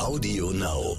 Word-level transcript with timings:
Audio 0.00 0.50
Now. 0.50 0.96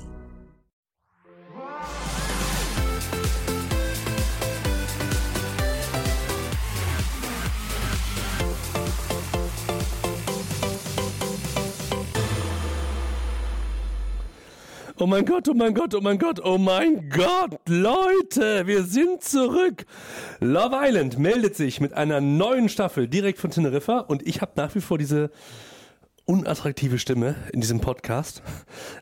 Oh 15.00 15.08
mein 15.08 15.26
Gott, 15.26 15.50
oh 15.50 15.56
mein 15.56 15.74
Gott, 15.74 15.96
oh 15.96 16.02
mein 16.02 16.20
Gott, 16.20 16.40
oh 16.44 16.60
mein 16.60 17.10
Gott, 17.10 17.58
Leute, 17.68 18.68
wir 18.68 18.84
sind 18.84 19.24
zurück. 19.24 19.88
Love 20.40 20.76
Island 20.80 21.18
meldet 21.18 21.56
sich 21.56 21.82
mit 21.82 21.94
einer 21.94 22.22
neuen 22.22 22.70
Staffel 22.70 23.08
direkt 23.08 23.40
von 23.40 23.50
Teneriffa 23.50 24.02
und 24.02 24.28
ich 24.28 24.42
habe 24.42 24.52
nach 24.58 24.76
wie 24.76 24.82
vor 24.82 25.00
diese 25.00 25.32
unattraktive 26.32 26.98
Stimme 26.98 27.36
in 27.52 27.60
diesem 27.60 27.82
Podcast. 27.82 28.42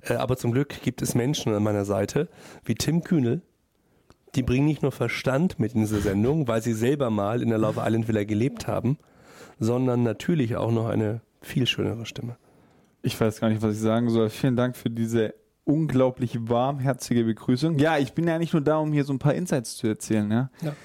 Äh, 0.02 0.16
aber 0.16 0.36
zum 0.36 0.51
Glück 0.51 0.82
gibt 0.82 1.04
es 1.04 1.14
Menschen 1.14 1.54
an 1.54 1.61
meiner 1.61 1.86
Seite, 1.86 2.28
wie 2.65 2.74
Tim 2.74 3.04
Kühnel, 3.04 3.42
die 4.33 4.42
bringen 4.42 4.65
nicht 4.65 4.82
nur 4.82 4.92
Verstand 4.92 5.60
mit 5.60 5.75
in 5.75 5.82
diese 5.82 6.01
Sendung, 6.01 6.47
weil 6.47 6.64
sie 6.64 6.73
selber 6.73 7.11
mal 7.11 7.43
in 7.43 7.50
der 7.50 7.60
Love 7.60 7.82
Island 7.86 8.07
Villa 8.07 8.23
gelebt 8.23 8.68
haben, 8.68 8.97
sondern 9.60 10.01
natürlich 10.01 10.56
auch 10.56 10.71
noch 10.71 10.87
eine 10.87 11.21
viel 11.42 11.68
schönere 11.68 12.07
Stimme. 12.07 12.37
Ich 13.04 13.20
weiß 13.20 13.39
gar 13.39 13.50
nicht, 13.50 13.61
was 13.61 13.75
ich 13.75 13.82
sagen 13.82 14.09
soll. 14.09 14.29
Vielen 14.29 14.56
Dank 14.56 14.75
für 14.75 14.89
diese 14.89 15.36
unglaublich 15.65 16.50
warmherzige 16.50 17.23
Begrüßung. 17.23 17.78
Ja, 17.78 18.00
ich 18.00 18.14
bin 18.14 18.28
ja 18.28 18.39
nicht 18.39 18.54
nur 18.54 18.64
da, 18.64 18.78
um 18.78 18.92
hier 18.92 19.04
so 19.06 19.14
ein 19.14 19.20
paar 19.20 19.36
Insights 19.36 19.78
zu 19.78 19.87
erzählen, 19.87 20.32
ja. 20.32 20.50
Ja. 20.64 20.75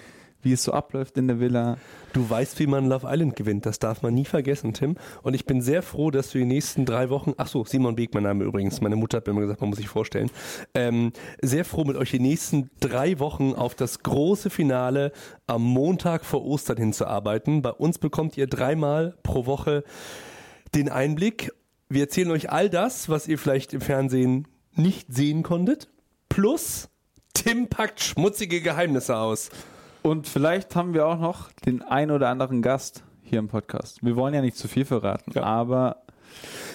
Wie 0.44 0.52
es 0.52 0.62
so 0.62 0.72
abläuft 0.72 1.16
in 1.16 1.26
der 1.26 1.40
Villa. 1.40 1.78
Du 2.12 2.28
weißt, 2.28 2.58
wie 2.60 2.66
man 2.66 2.86
Love 2.86 3.06
Island 3.10 3.34
gewinnt. 3.34 3.66
Das 3.66 3.78
darf 3.78 4.02
man 4.02 4.14
nie 4.14 4.26
vergessen, 4.26 4.74
Tim. 4.74 4.96
Und 5.22 5.34
ich 5.34 5.46
bin 5.46 5.62
sehr 5.62 5.82
froh, 5.82 6.10
dass 6.10 6.30
du 6.30 6.38
die 6.38 6.44
nächsten 6.44 6.84
drei 6.84 7.10
Wochen, 7.10 7.32
ach 7.38 7.48
so, 7.48 7.64
Simon 7.64 7.96
Beek, 7.96 8.14
mein 8.14 8.22
Name 8.22 8.44
übrigens. 8.44 8.80
Meine 8.80 8.94
Mutter 8.94 9.16
hat 9.16 9.26
mir 9.26 9.32
immer 9.32 9.40
gesagt, 9.40 9.62
man 9.62 9.70
muss 9.70 9.78
sich 9.78 9.88
vorstellen. 9.88 10.30
Ähm, 10.74 11.12
sehr 11.40 11.64
froh, 11.64 11.84
mit 11.84 11.96
euch 11.96 12.10
die 12.10 12.20
nächsten 12.20 12.70
drei 12.78 13.18
Wochen 13.18 13.54
auf 13.54 13.74
das 13.74 14.00
große 14.02 14.50
Finale 14.50 15.12
am 15.46 15.62
Montag 15.62 16.24
vor 16.24 16.44
Ostern 16.44 16.76
hinzuarbeiten. 16.76 17.62
Bei 17.62 17.72
uns 17.72 17.98
bekommt 17.98 18.36
ihr 18.36 18.46
dreimal 18.46 19.16
pro 19.22 19.46
Woche 19.46 19.82
den 20.74 20.90
Einblick. 20.90 21.52
Wir 21.88 22.02
erzählen 22.02 22.30
euch 22.30 22.50
all 22.50 22.68
das, 22.68 23.08
was 23.08 23.28
ihr 23.28 23.38
vielleicht 23.38 23.72
im 23.72 23.80
Fernsehen 23.80 24.46
nicht 24.76 25.12
sehen 25.12 25.42
konntet. 25.42 25.88
Plus, 26.28 26.88
Tim 27.32 27.68
packt 27.68 28.00
schmutzige 28.00 28.60
Geheimnisse 28.60 29.16
aus. 29.16 29.50
Und 30.06 30.28
vielleicht 30.28 30.76
haben 30.76 30.92
wir 30.92 31.06
auch 31.06 31.18
noch 31.18 31.50
den 31.66 31.80
ein 31.82 32.10
oder 32.10 32.28
anderen 32.28 32.60
Gast 32.60 33.02
hier 33.22 33.38
im 33.38 33.48
Podcast. 33.48 34.04
Wir 34.04 34.16
wollen 34.16 34.34
ja 34.34 34.42
nicht 34.42 34.56
zu 34.56 34.68
viel 34.68 34.84
verraten, 34.84 35.32
Ja. 35.34 35.42
aber 35.44 35.96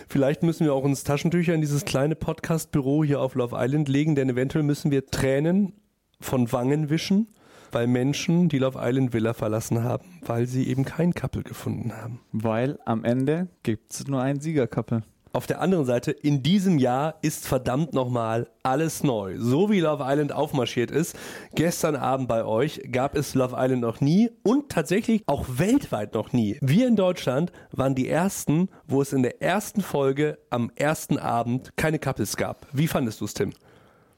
Vielleicht 0.08 0.42
müssen 0.42 0.66
wir 0.66 0.74
auch 0.74 0.84
uns 0.86 1.04
Taschentücher 1.04 1.54
in 1.54 1.60
dieses 1.60 1.84
kleine 1.84 2.16
Podcast-Büro 2.16 3.04
hier 3.04 3.20
auf 3.20 3.36
Love 3.36 3.56
Island 3.60 3.90
legen, 3.90 4.16
denn 4.16 4.30
eventuell 4.30 4.64
müssen 4.64 4.90
wir 4.90 5.06
Tränen 5.08 5.74
von 6.22 6.50
Wangen 6.54 6.90
wischen, 6.90 7.28
weil 7.74 7.86
Menschen 7.86 8.48
die 8.48 8.58
Love 8.58 8.80
Island 8.82 9.12
Villa 9.14 9.34
verlassen 9.34 9.84
haben, 9.84 10.06
weil 10.26 10.46
sie 10.48 10.66
eben 10.68 10.86
kein 10.86 11.14
Couple 11.14 11.44
gefunden 11.44 11.94
haben. 11.96 12.22
weil 12.32 12.80
am 12.86 13.04
Ende 13.04 13.48
gibt 13.64 13.94
es 13.94 14.08
nur 14.08 14.22
ein 14.22 14.40
Siegerkappel. 14.40 15.04
Auf 15.32 15.46
der 15.46 15.62
anderen 15.62 15.86
Seite, 15.86 16.12
in 16.12 16.42
diesem 16.42 16.80
Jahr 16.80 17.16
ist 17.22 17.48
verdammt 17.48 17.94
nochmal 17.94 18.48
alles 18.64 19.04
neu. 19.04 19.36
So 19.38 19.70
wie 19.70 19.80
Love 19.80 20.04
Island 20.06 20.32
aufmarschiert 20.32 20.90
ist, 20.90 21.16
gestern 21.54 21.96
Abend 21.96 22.28
bei 22.28 22.44
euch 22.44 22.82
gab 22.92 23.16
es 23.16 23.36
Love 23.36 23.56
Island 23.58 23.82
noch 23.82 24.02
nie 24.02 24.32
und 24.42 24.70
tatsächlich 24.70 25.22
auch 25.28 25.46
weltweit 25.48 26.16
noch 26.16 26.34
nie. 26.34 26.58
Wir 26.62 26.88
in 26.88 26.96
Deutschland 26.96 27.52
waren 27.72 27.94
die 27.94 28.10
ersten, 28.10 28.70
wo 28.88 29.04
es 29.04 29.14
in 29.14 29.22
der 29.22 29.40
ersten 29.42 29.82
Folge 29.82 30.40
am 30.50 30.72
ersten 30.76 31.20
Abend 31.20 31.78
keine 31.78 32.00
Couples 32.00 32.36
gab. 32.36 32.66
Wie 32.74 32.88
fandest 32.88 33.22
du 33.22 33.26
es, 33.26 33.36
Tim? 33.36 33.54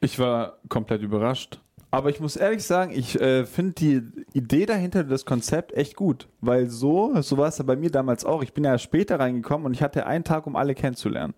Ich 0.00 0.18
war 0.18 0.58
komplett 0.68 1.02
überrascht. 1.02 1.60
Aber 1.92 2.08
ich 2.08 2.20
muss 2.20 2.36
ehrlich 2.36 2.64
sagen, 2.64 2.90
ich 2.90 3.20
äh, 3.20 3.44
finde 3.44 3.72
die 3.74 4.02
Idee 4.32 4.64
dahinter, 4.64 5.04
das 5.04 5.26
Konzept 5.26 5.74
echt 5.74 5.94
gut. 5.94 6.26
Weil 6.40 6.70
so, 6.70 7.20
so 7.20 7.36
war 7.36 7.48
es 7.48 7.58
ja 7.58 7.64
bei 7.64 7.76
mir 7.76 7.90
damals 7.90 8.24
auch. 8.24 8.42
Ich 8.42 8.54
bin 8.54 8.64
ja 8.64 8.78
später 8.78 9.20
reingekommen 9.20 9.66
und 9.66 9.74
ich 9.74 9.82
hatte 9.82 10.06
einen 10.06 10.24
Tag, 10.24 10.46
um 10.46 10.56
alle 10.56 10.74
kennenzulernen. 10.74 11.34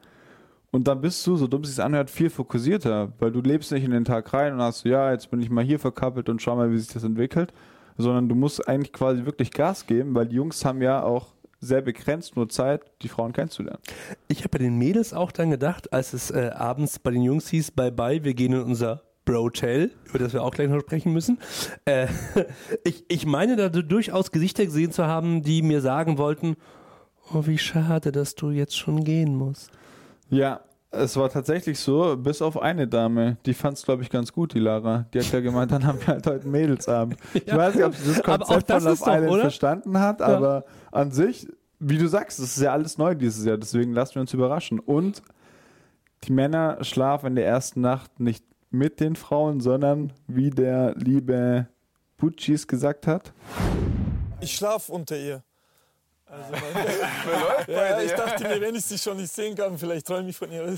Und 0.71 0.87
dann 0.87 1.01
bist 1.01 1.27
du, 1.27 1.34
so 1.34 1.49
dumm 1.49 1.62
es 1.62 1.75
sich 1.75 1.84
anhört, 1.84 2.09
viel 2.09 2.31
fokussierter, 2.31 3.12
weil 3.19 3.33
du 3.33 3.41
lebst 3.41 3.73
nicht 3.73 3.83
in 3.83 3.91
den 3.91 4.05
Tag 4.05 4.33
rein 4.33 4.53
und 4.53 4.61
hast 4.61 4.81
so, 4.83 4.89
ja, 4.89 5.11
jetzt 5.11 5.29
bin 5.29 5.43
ich 5.43 5.51
mal 5.51 5.65
hier 5.65 5.81
verkappelt 5.81 6.29
und 6.29 6.41
schau 6.41 6.55
mal, 6.55 6.71
wie 6.71 6.79
sich 6.79 6.93
das 6.93 7.03
entwickelt. 7.03 7.53
Sondern 7.97 8.29
du 8.29 8.37
musst 8.37 8.69
eigentlich 8.69 8.93
quasi 8.93 9.25
wirklich 9.27 9.50
Gas 9.50 9.87
geben, 9.87 10.15
weil 10.15 10.27
die 10.27 10.37
Jungs 10.37 10.65
haben 10.65 10.81
ja 10.83 11.03
auch 11.03 11.34
sehr 11.59 11.83
begrenzt 11.83 12.37
nur 12.37 12.49
Zeit, 12.49 12.83
die 13.03 13.09
Frauen 13.09 13.33
kennenzulernen. 13.33 13.81
Ich 14.29 14.39
habe 14.39 14.50
bei 14.50 14.59
den 14.59 14.79
Mädels 14.79 15.15
auch 15.15 15.33
dann 15.33 15.50
gedacht, 15.50 15.93
als 15.93 16.12
es 16.12 16.31
äh, 16.31 16.50
abends 16.55 17.00
bei 17.00 17.11
den 17.11 17.23
Jungs 17.23 17.49
hieß, 17.49 17.73
bye 17.73 17.91
bye, 17.91 18.23
wir 18.23 18.34
gehen 18.34 18.53
in 18.53 18.62
unser 18.62 19.03
Brotel, 19.25 19.91
über 20.09 20.19
das 20.19 20.33
wir 20.33 20.43
auch 20.43 20.53
gleich 20.53 20.69
noch 20.69 20.81
sprechen 20.81 21.12
müssen. 21.12 21.39
Äh, 21.85 22.07
ich, 22.85 23.05
ich 23.09 23.27
meine 23.27 23.57
da 23.57 23.69
durchaus 23.69 24.31
Gesichter 24.31 24.65
gesehen 24.65 24.93
zu 24.93 25.07
haben, 25.07 25.43
die 25.43 25.62
mir 25.62 25.81
sagen 25.81 26.19
wollten, 26.19 26.57
oh, 27.33 27.47
wie 27.47 27.59
schade, 27.59 28.12
dass 28.12 28.35
du 28.35 28.51
jetzt 28.51 28.77
schon 28.77 29.05
gehen 29.05 29.35
musst. 29.37 29.71
Ja, 30.31 30.61
es 30.91 31.17
war 31.17 31.29
tatsächlich 31.29 31.79
so, 31.81 32.17
bis 32.17 32.41
auf 32.41 32.61
eine 32.61 32.87
Dame, 32.87 33.37
die 33.47 33.55
fand 33.55 33.77
es, 33.79 33.85
glaube 33.85 34.03
ich, 34.03 34.11
ganz 34.11 34.33
gut, 34.33 34.55
die 34.55 34.61
Lara. 34.61 35.07
Die 35.12 35.19
hat 35.19 35.33
ja 35.33 35.41
gemeint, 35.41 35.73
dann 35.73 35.87
haben 35.87 35.99
wir 36.01 36.06
halt 36.09 36.27
heute 36.27 36.47
Mädelsabend. 36.47 37.17
Ich 37.35 37.45
Ja. 37.47 37.56
weiß 37.56 37.75
nicht, 37.75 37.85
ob 37.85 37.95
sie 37.95 38.15
das 38.15 38.23
Konzept 38.23 38.71
das 38.71 38.85
von 38.85 38.93
Love 38.93 38.97
doch, 38.99 39.06
Island 39.06 39.31
oder? 39.31 39.41
verstanden 39.43 39.99
hat, 39.99 40.23
aber 40.23 40.65
an 40.93 41.11
sich, 41.11 41.49
wie 41.81 41.99
du 41.99 42.06
sagst, 42.06 42.39
das 42.39 42.56
ist 42.56 42.62
ja 42.62 42.73
alles 42.73 42.99
neu 42.99 43.15
dieses 43.15 43.45
Jahr, 43.45 43.59
deswegen 43.59 43.93
lassen 43.93 44.15
wir 44.15 44.21
uns 44.21 44.33
überraschen. 44.33 44.79
Und 44.79 45.23
die 46.25 46.33
Männer 46.33 46.79
schlafen 46.83 47.27
in 47.29 47.35
der 47.37 47.47
ersten 47.47 47.81
Nacht 47.81 48.21
nicht 48.21 48.45
mit 48.75 49.01
den 49.01 49.17
Frauen, 49.17 49.61
sondern 49.61 50.12
wie 50.27 50.51
der 50.51 50.95
liebe 50.97 51.69
Butchis 52.17 52.67
gesagt 52.67 53.07
hat, 53.07 53.33
Ich 54.41 54.57
schlafe 54.57 54.91
unter 54.93 55.17
ihr. 55.17 55.45
Also, 56.27 56.53
ja, 57.73 58.01
ich 58.01 58.11
dachte 58.12 58.45
mir, 58.45 58.61
wenn 58.61 58.75
ich 58.75 58.85
sie 58.85 58.99
schon 58.99 59.17
nicht 59.19 59.33
sehen 59.33 59.55
kann, 59.55 59.79
vielleicht 59.79 60.07
träume 60.07 60.29
ich 60.31 60.37
von 60.37 60.51
ihr. 60.51 60.77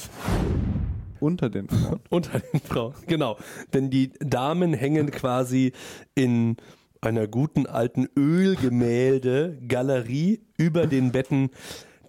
unter 1.21 1.49
den 1.49 1.67
Frauen. 1.69 2.01
Unter 2.11 2.41
den 2.41 2.61
Frauen, 2.61 2.93
genau. 3.07 3.39
Denn 3.73 3.89
die 3.91 4.11
Damen 4.21 4.75
hängen 4.75 5.11
quasi 5.11 5.73
in 6.15 6.59
einer 7.01 7.27
guten 7.27 7.67
alten 7.67 8.07
Ölgemälde-Galerie 8.17 10.43
über 10.59 10.87
den 10.87 11.13
Betten 11.13 11.51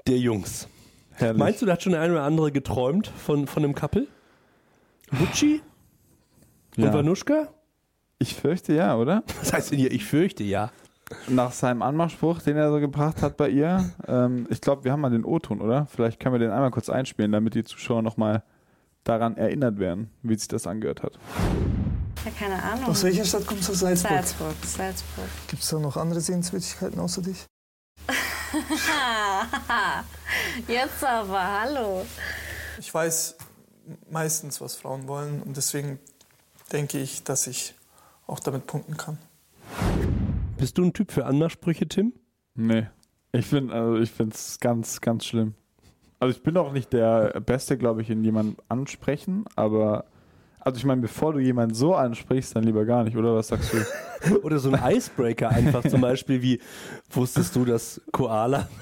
der 0.07 0.17
Jungs. 0.17 0.67
Herrlich. 1.11 1.39
Meinst 1.39 1.61
du, 1.61 1.65
da 1.65 1.71
hat 1.73 1.83
schon 1.83 1.91
der 1.93 2.01
eine 2.01 2.13
oder 2.13 2.23
andere 2.23 2.51
geträumt 2.51 3.07
von, 3.07 3.47
von 3.47 3.63
einem 3.63 3.75
Couple? 3.75 4.07
Gucci 5.17 5.61
und 6.77 6.83
ja. 6.83 6.93
Vanuschka? 6.93 7.47
Ich 8.19 8.35
fürchte 8.35 8.73
ja, 8.73 8.95
oder? 8.95 9.23
Was 9.39 9.53
heißt 9.53 9.71
denn 9.71 9.79
hier? 9.79 9.91
Ich 9.91 10.05
fürchte 10.05 10.43
ja. 10.43 10.71
nach 11.27 11.51
seinem 11.51 11.81
Anmachspruch, 11.81 12.41
den 12.41 12.57
er 12.57 12.71
so 12.71 12.79
gebracht 12.79 13.21
hat 13.21 13.37
bei 13.37 13.49
ihr. 13.49 13.89
Ähm, 14.07 14.47
ich 14.49 14.61
glaube, 14.61 14.83
wir 14.83 14.91
haben 14.91 15.01
mal 15.01 15.09
den 15.09 15.25
O-Ton, 15.25 15.61
oder? 15.61 15.87
Vielleicht 15.87 16.19
können 16.19 16.33
wir 16.33 16.39
den 16.39 16.51
einmal 16.51 16.71
kurz 16.71 16.89
einspielen, 16.89 17.31
damit 17.31 17.55
die 17.55 17.63
Zuschauer 17.63 18.01
nochmal 18.01 18.43
daran 19.03 19.37
erinnert 19.37 19.79
werden, 19.79 20.09
wie 20.21 20.35
sich 20.35 20.47
das 20.47 20.67
angehört 20.67 21.03
hat. 21.03 21.17
Ja, 22.25 22.31
keine 22.37 22.61
Ahnung. 22.61 22.89
Aus 22.89 23.03
welcher 23.03 23.25
Stadt 23.25 23.45
kommst 23.45 23.69
du? 23.69 23.73
Salzburg. 23.73 24.11
Salzburg, 24.11 24.55
Salzburg. 24.63 25.29
Gibt 25.47 25.63
es 25.63 25.69
da 25.69 25.79
noch 25.79 25.97
andere 25.97 26.19
Sehenswürdigkeiten 26.19 26.99
außer 26.99 27.21
dich? 27.21 27.45
Jetzt 30.67 31.03
aber, 31.03 31.61
hallo. 31.61 32.05
Ich 32.79 32.93
weiß 32.93 33.37
meistens, 34.09 34.61
was 34.61 34.75
Frauen 34.75 35.07
wollen 35.07 35.41
und 35.41 35.57
deswegen 35.57 35.99
denke 36.71 36.99
ich, 36.99 37.23
dass 37.23 37.47
ich 37.47 37.73
auch 38.25 38.39
damit 38.39 38.67
punkten 38.67 38.97
kann. 38.97 39.17
Bist 40.57 40.77
du 40.77 40.83
ein 40.83 40.93
Typ 40.93 41.11
für 41.11 41.25
Anmachsprüche, 41.25 41.87
Tim? 41.87 42.13
Nee. 42.55 42.87
Ich 43.31 43.45
finde 43.45 43.73
also 43.73 43.97
ich 43.97 44.11
es 44.19 44.59
ganz, 44.59 45.01
ganz 45.01 45.25
schlimm. 45.25 45.53
Also 46.19 46.35
ich 46.35 46.43
bin 46.43 46.57
auch 46.57 46.71
nicht 46.71 46.93
der 46.93 47.39
Beste, 47.41 47.77
glaube 47.77 48.01
ich, 48.01 48.09
in 48.09 48.23
jemanden 48.23 48.57
ansprechen, 48.69 49.45
aber 49.55 50.05
also 50.59 50.77
ich 50.79 50.85
meine, 50.85 51.01
bevor 51.01 51.33
du 51.33 51.39
jemanden 51.39 51.75
so 51.75 51.95
ansprichst, 51.95 52.55
dann 52.55 52.63
lieber 52.63 52.83
gar 52.83 53.03
nicht, 53.03 53.15
oder? 53.15 53.35
Was 53.35 53.47
sagst 53.49 53.71
du? 53.71 53.77
Oder 54.43 54.59
so 54.59 54.69
ein 54.71 54.95
Icebreaker 54.95 55.49
einfach 55.49 55.87
zum 55.87 56.01
Beispiel 56.01 56.41
wie, 56.41 56.59
wusstest 57.11 57.55
du, 57.55 57.63
dass 57.63 58.01
Koala 58.11 58.67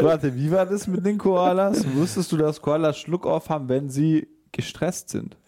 Warte, 0.00 0.34
wie 0.34 0.50
war 0.50 0.66
das 0.66 0.88
mit 0.88 1.06
den 1.06 1.18
Koalas? 1.18 1.84
Wusstest 1.94 2.32
du, 2.32 2.38
dass 2.38 2.60
Koalas 2.60 2.98
Schluck 2.98 3.24
auf 3.26 3.50
haben, 3.50 3.68
wenn 3.68 3.88
sie 3.88 4.26
gestresst 4.54 5.10
sind? 5.10 5.36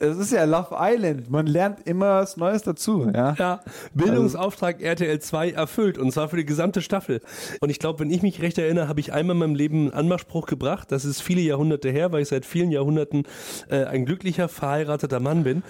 Es 0.00 0.16
ist 0.16 0.32
ja 0.32 0.44
Love 0.44 0.76
Island. 0.78 1.30
Man 1.30 1.46
lernt 1.46 1.86
immer 1.86 2.20
was 2.20 2.36
Neues 2.36 2.62
dazu, 2.62 3.10
ja? 3.12 3.34
Ja, 3.38 3.60
Bildungsauftrag 3.94 4.80
RTL 4.80 5.20
2 5.20 5.52
erfüllt 5.52 5.98
und 5.98 6.10
zwar 6.12 6.28
für 6.28 6.36
die 6.36 6.44
gesamte 6.44 6.82
Staffel. 6.82 7.20
Und 7.60 7.70
ich 7.70 7.78
glaube, 7.78 8.00
wenn 8.00 8.10
ich 8.10 8.22
mich 8.22 8.42
recht 8.42 8.58
erinnere, 8.58 8.88
habe 8.88 9.00
ich 9.00 9.12
einmal 9.12 9.36
in 9.36 9.40
meinem 9.40 9.54
Leben 9.54 9.82
einen 9.82 9.92
Anmachspruch 9.92 10.46
gebracht. 10.46 10.90
Das 10.90 11.04
ist 11.04 11.22
viele 11.22 11.40
Jahrhunderte 11.40 11.90
her, 11.90 12.12
weil 12.12 12.22
ich 12.22 12.28
seit 12.28 12.44
vielen 12.44 12.70
Jahrhunderten 12.70 13.24
äh, 13.68 13.84
ein 13.84 14.04
glücklicher, 14.04 14.48
verheirateter 14.48 15.20
Mann 15.20 15.44
bin. 15.44 15.62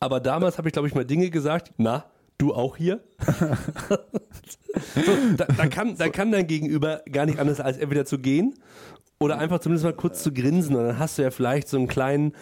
Aber 0.00 0.20
damals 0.20 0.58
habe 0.58 0.68
ich, 0.68 0.72
glaube 0.72 0.88
ich, 0.88 0.94
mal 0.94 1.04
Dinge 1.04 1.30
gesagt. 1.30 1.72
Na, 1.76 2.04
du 2.38 2.54
auch 2.54 2.76
hier? 2.76 3.00
so, 4.94 5.12
da, 5.36 5.44
da, 5.44 5.66
kann, 5.66 5.96
da 5.96 6.08
kann 6.08 6.32
dein 6.32 6.46
Gegenüber 6.46 7.02
gar 7.10 7.26
nicht 7.26 7.38
anders 7.38 7.60
als 7.60 7.78
entweder 7.78 8.04
zu 8.04 8.18
gehen 8.18 8.54
Oder 9.22 9.38
einfach 9.38 9.60
zumindest 9.60 9.84
mal 9.84 9.92
kurz 9.92 10.22
zu 10.22 10.32
grinsen 10.32 10.76
und 10.76 10.84
dann 10.84 10.98
hast 10.98 11.18
du 11.18 11.22
ja 11.22 11.30
vielleicht 11.30 11.68
so 11.68 11.76
einen 11.76 11.86
kleinen 11.88 12.32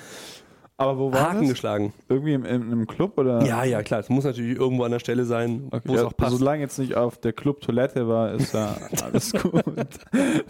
Aber 0.77 0.99
wo 0.99 1.13
war 1.13 1.31
Haken 1.31 1.43
das? 1.43 1.51
geschlagen. 1.51 1.93
Irgendwie 2.09 2.33
im, 2.33 2.45
im, 2.45 2.73
im 2.73 2.87
Club 2.87 3.19
oder? 3.19 3.45
Ja, 3.45 3.65
ja, 3.65 3.83
klar. 3.83 4.01
Es 4.01 4.09
muss 4.09 4.25
natürlich 4.25 4.59
irgendwo 4.59 4.85
an 4.85 4.93
der 4.93 4.99
Stelle 4.99 5.25
sein, 5.25 5.69
Okay, 5.71 5.83
wo 5.85 5.95
es 5.95 6.01
ja, 6.01 6.07
auch 6.07 6.17
passt. 6.17 6.39
Solange 6.39 6.63
jetzt 6.63 6.79
nicht 6.79 6.95
auf 6.95 7.19
der 7.19 7.33
Club-Toilette 7.35 8.09
war, 8.09 8.33
ist 8.33 8.55
ja 8.55 8.77
alles 9.05 9.33
gut. 9.43 9.63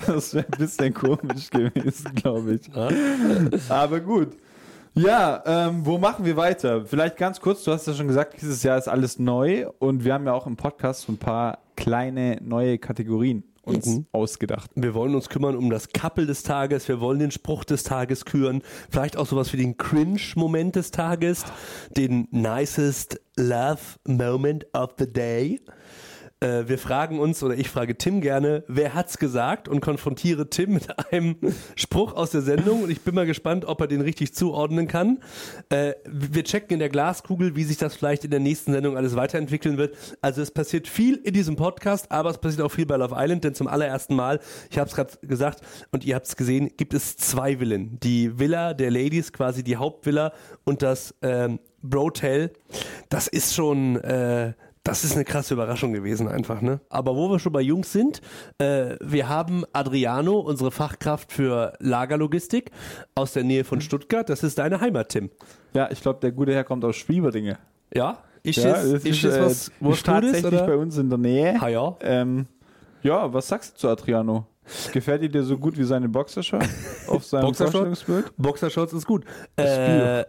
Das 0.07 0.35
wäre 0.35 0.47
ein 0.47 0.59
bisschen 0.59 0.95
komisch 0.95 1.51
gewesen, 1.51 2.15
glaube 2.15 2.55
ich. 2.55 2.69
Ja. 2.75 2.89
Aber 3.69 4.01
gut. 4.01 4.37
Ja, 4.95 5.43
ähm, 5.47 5.87
wo 5.87 5.99
machen 5.99 6.25
wir 6.25 6.37
weiter? 6.37 6.85
Vielleicht 6.85 7.17
ganz 7.17 7.41
kurz, 7.41 7.63
du 7.63 7.71
hast 7.73 7.87
ja 7.87 7.95
schon 7.95 8.09
gesagt, 8.09 8.41
dieses 8.43 8.63
Jahr 8.65 8.77
ist 8.77 8.89
alles 8.89 9.19
neu 9.21 9.69
und 9.79 10.05
wir 10.05 10.15
haben 10.15 10.27
ja 10.27 10.33
auch 10.33 10.49
im 10.49 10.57
Podcast 10.57 11.03
so 11.03 11.13
ein 11.13 11.17
paar 11.17 11.59
kleine 11.77 12.39
neue 12.43 12.77
Kategorien 12.79 13.45
uns 13.63 13.87
Mhm. 13.87 14.07
ausgedacht. 14.13 14.71
Wir 14.75 14.95
wollen 14.95 15.15
uns 15.15 15.29
kümmern 15.29 15.57
um 15.57 15.71
das 15.71 15.93
Couple 15.93 16.27
des 16.27 16.43
Tages, 16.43 16.89
wir 16.89 17.01
wollen 17.01 17.19
den 17.19 17.31
Spruch 17.31 17.65
des 17.65 17.83
Tages 17.83 18.25
küren, 18.25 18.63
vielleicht 18.91 19.17
auch 19.17 19.27
sowas 19.27 19.53
wie 19.53 19.59
den 19.59 19.77
Cringe-Moment 19.77 20.77
des 20.77 20.91
Tages, 20.91 21.45
den 21.97 22.27
nicest 22.31 23.21
Love 23.37 23.79
Moment 24.07 24.67
of 24.75 24.91
the 24.99 25.11
Day. 25.11 25.61
Äh, 26.41 26.69
wir 26.69 26.79
fragen 26.79 27.19
uns, 27.19 27.43
oder 27.43 27.55
ich 27.55 27.69
frage 27.69 27.97
Tim 27.99 28.23
gerne, 28.23 28.65
wer 28.67 28.95
hat's 28.95 29.19
gesagt 29.19 29.69
und 29.69 29.81
konfrontiere 29.81 30.49
Tim 30.49 30.73
mit 30.73 31.13
einem 31.13 31.37
Spruch 31.77 32.15
aus 32.15 32.31
der 32.31 32.41
Sendung 32.41 32.83
und 32.83 32.91
ich 32.91 33.03
bin 33.03 33.15
mal 33.15 33.27
gespannt, 33.27 33.67
ob 33.67 33.81
er 33.83 33.87
den 33.87 34.01
richtig 34.01 34.35
zuordnen 34.35 34.89
kann. 34.89 35.19
Äh, 35.69 35.93
wir 36.07 36.43
checken 36.45 36.75
in 36.75 36.79
der 36.79 36.89
Glaskugel, 36.89 37.57
wie 37.57 37.65
sich 37.65 37.77
das 37.77 37.95
vielleicht 37.95 38.25
in 38.25 38.31
der 38.31 38.41
nächsten 38.41 38.73
Sendung 38.73 38.97
alles 38.97 39.17
weiterentwickeln 39.17 39.77
wird. 39.77 39.97
Also 40.23 40.41
es 40.41 40.51
passiert 40.51 40.89
viel 40.89 41.17
in 41.17 41.35
diesem 41.35 41.57
Podcast, 41.57 42.11
aber 42.11 42.31
es 42.31 42.39
passiert 42.39 42.63
auch 42.63 42.73
viel 42.73 42.87
bei 42.87 42.97
Love 42.97 43.17
Island, 43.19 43.45
denn 43.45 43.55
zum 43.55 43.69
allerersten 43.69 44.17
Mal, 44.17 44.41
ich 44.71 44.79
habe 44.79 44.89
es 44.89 44.97
gerade 44.97 45.13
gesagt 45.21 45.61
und 45.93 46.07
ihr 46.07 46.15
habt 46.15 46.27
es 46.27 46.37
gesehen, 46.37 46.71
gibt 46.79 46.95
es 46.95 47.19
zwei 47.19 47.59
Villen. 47.59 48.01
Die 48.01 48.39
Villa 48.39 48.73
der 48.73 48.91
Ladies, 48.91 49.35
quasi 49.35 49.63
die 49.63 49.77
Hauptvilla 49.77 50.33
und 50.65 50.81
das 50.81 51.15
ähm, 51.21 51.61
Brotel. 51.83 52.53
Das 53.11 53.29
ist 53.29 53.55
schon... 53.55 53.97
Äh, 53.97 54.55
das 54.83 55.05
ist 55.05 55.15
eine 55.15 55.25
krasse 55.25 55.55
Überraschung 55.55 55.93
gewesen 55.93 56.27
einfach, 56.27 56.63
ne? 56.63 56.81
Aber 56.89 57.15
wo 57.15 57.31
wir 57.31 57.39
schon 57.39 57.53
bei 57.53 57.61
Jungs 57.61 57.93
sind, 57.93 58.23
äh, 58.59 58.97
wir 59.01 59.29
haben 59.29 59.65
Adriano, 59.73 60.39
unsere 60.39 60.71
Fachkraft 60.71 61.33
für 61.33 61.75
Lagerlogistik 61.81 62.71
aus 63.15 63.35
der 63.35 63.45
Nähe 63.45 63.65
von 63.65 63.81
Stuttgart. 63.81 64.29
Das 64.29 64.43
ist 64.43 64.59
deine 64.59 64.81
Heimat, 64.81 65.11
Tim. 65.11 65.31
Ja, 65.75 65.91
ich 65.91 66.01
glaube, 66.01 66.21
der 66.21 66.33
gute 66.33 66.55
Herr 66.55 66.65
kommt 66.65 66.85
aus 66.85 66.97
Schwieberdinge. 66.97 67.59
Ja? 67.95 68.19
Ist 68.43 68.57
ja, 68.57 68.73
das, 68.73 69.05
ist 69.05 69.23
das 69.23 69.37
äh, 69.37 69.43
was, 69.43 69.53
ist 69.53 69.73
was 69.81 69.81
Gutes, 69.81 70.03
tatsächlich 70.03 70.45
oder? 70.47 70.67
bei 70.67 70.77
uns 70.77 70.97
in 70.97 71.11
der 71.11 71.19
Nähe. 71.19 71.61
Ah 71.61 71.69
ja. 71.69 71.97
Ähm, 72.01 72.47
ja, 73.03 73.33
was 73.33 73.49
sagst 73.49 73.75
du 73.75 73.79
zu 73.81 73.89
Adriano? 73.89 74.47
Gefällt 74.93 75.35
dir 75.35 75.43
so 75.43 75.59
gut 75.59 75.79
wie 75.79 75.85
seine 75.85 76.09
Boxershort 76.09 76.69
auf 77.07 77.25
seinem? 77.25 77.55
Vorstellungsbild? 77.55 78.33
Boxershorts 78.37 78.93
ist 78.93 79.07
gut. 79.07 79.25
Äh, 79.59 80.21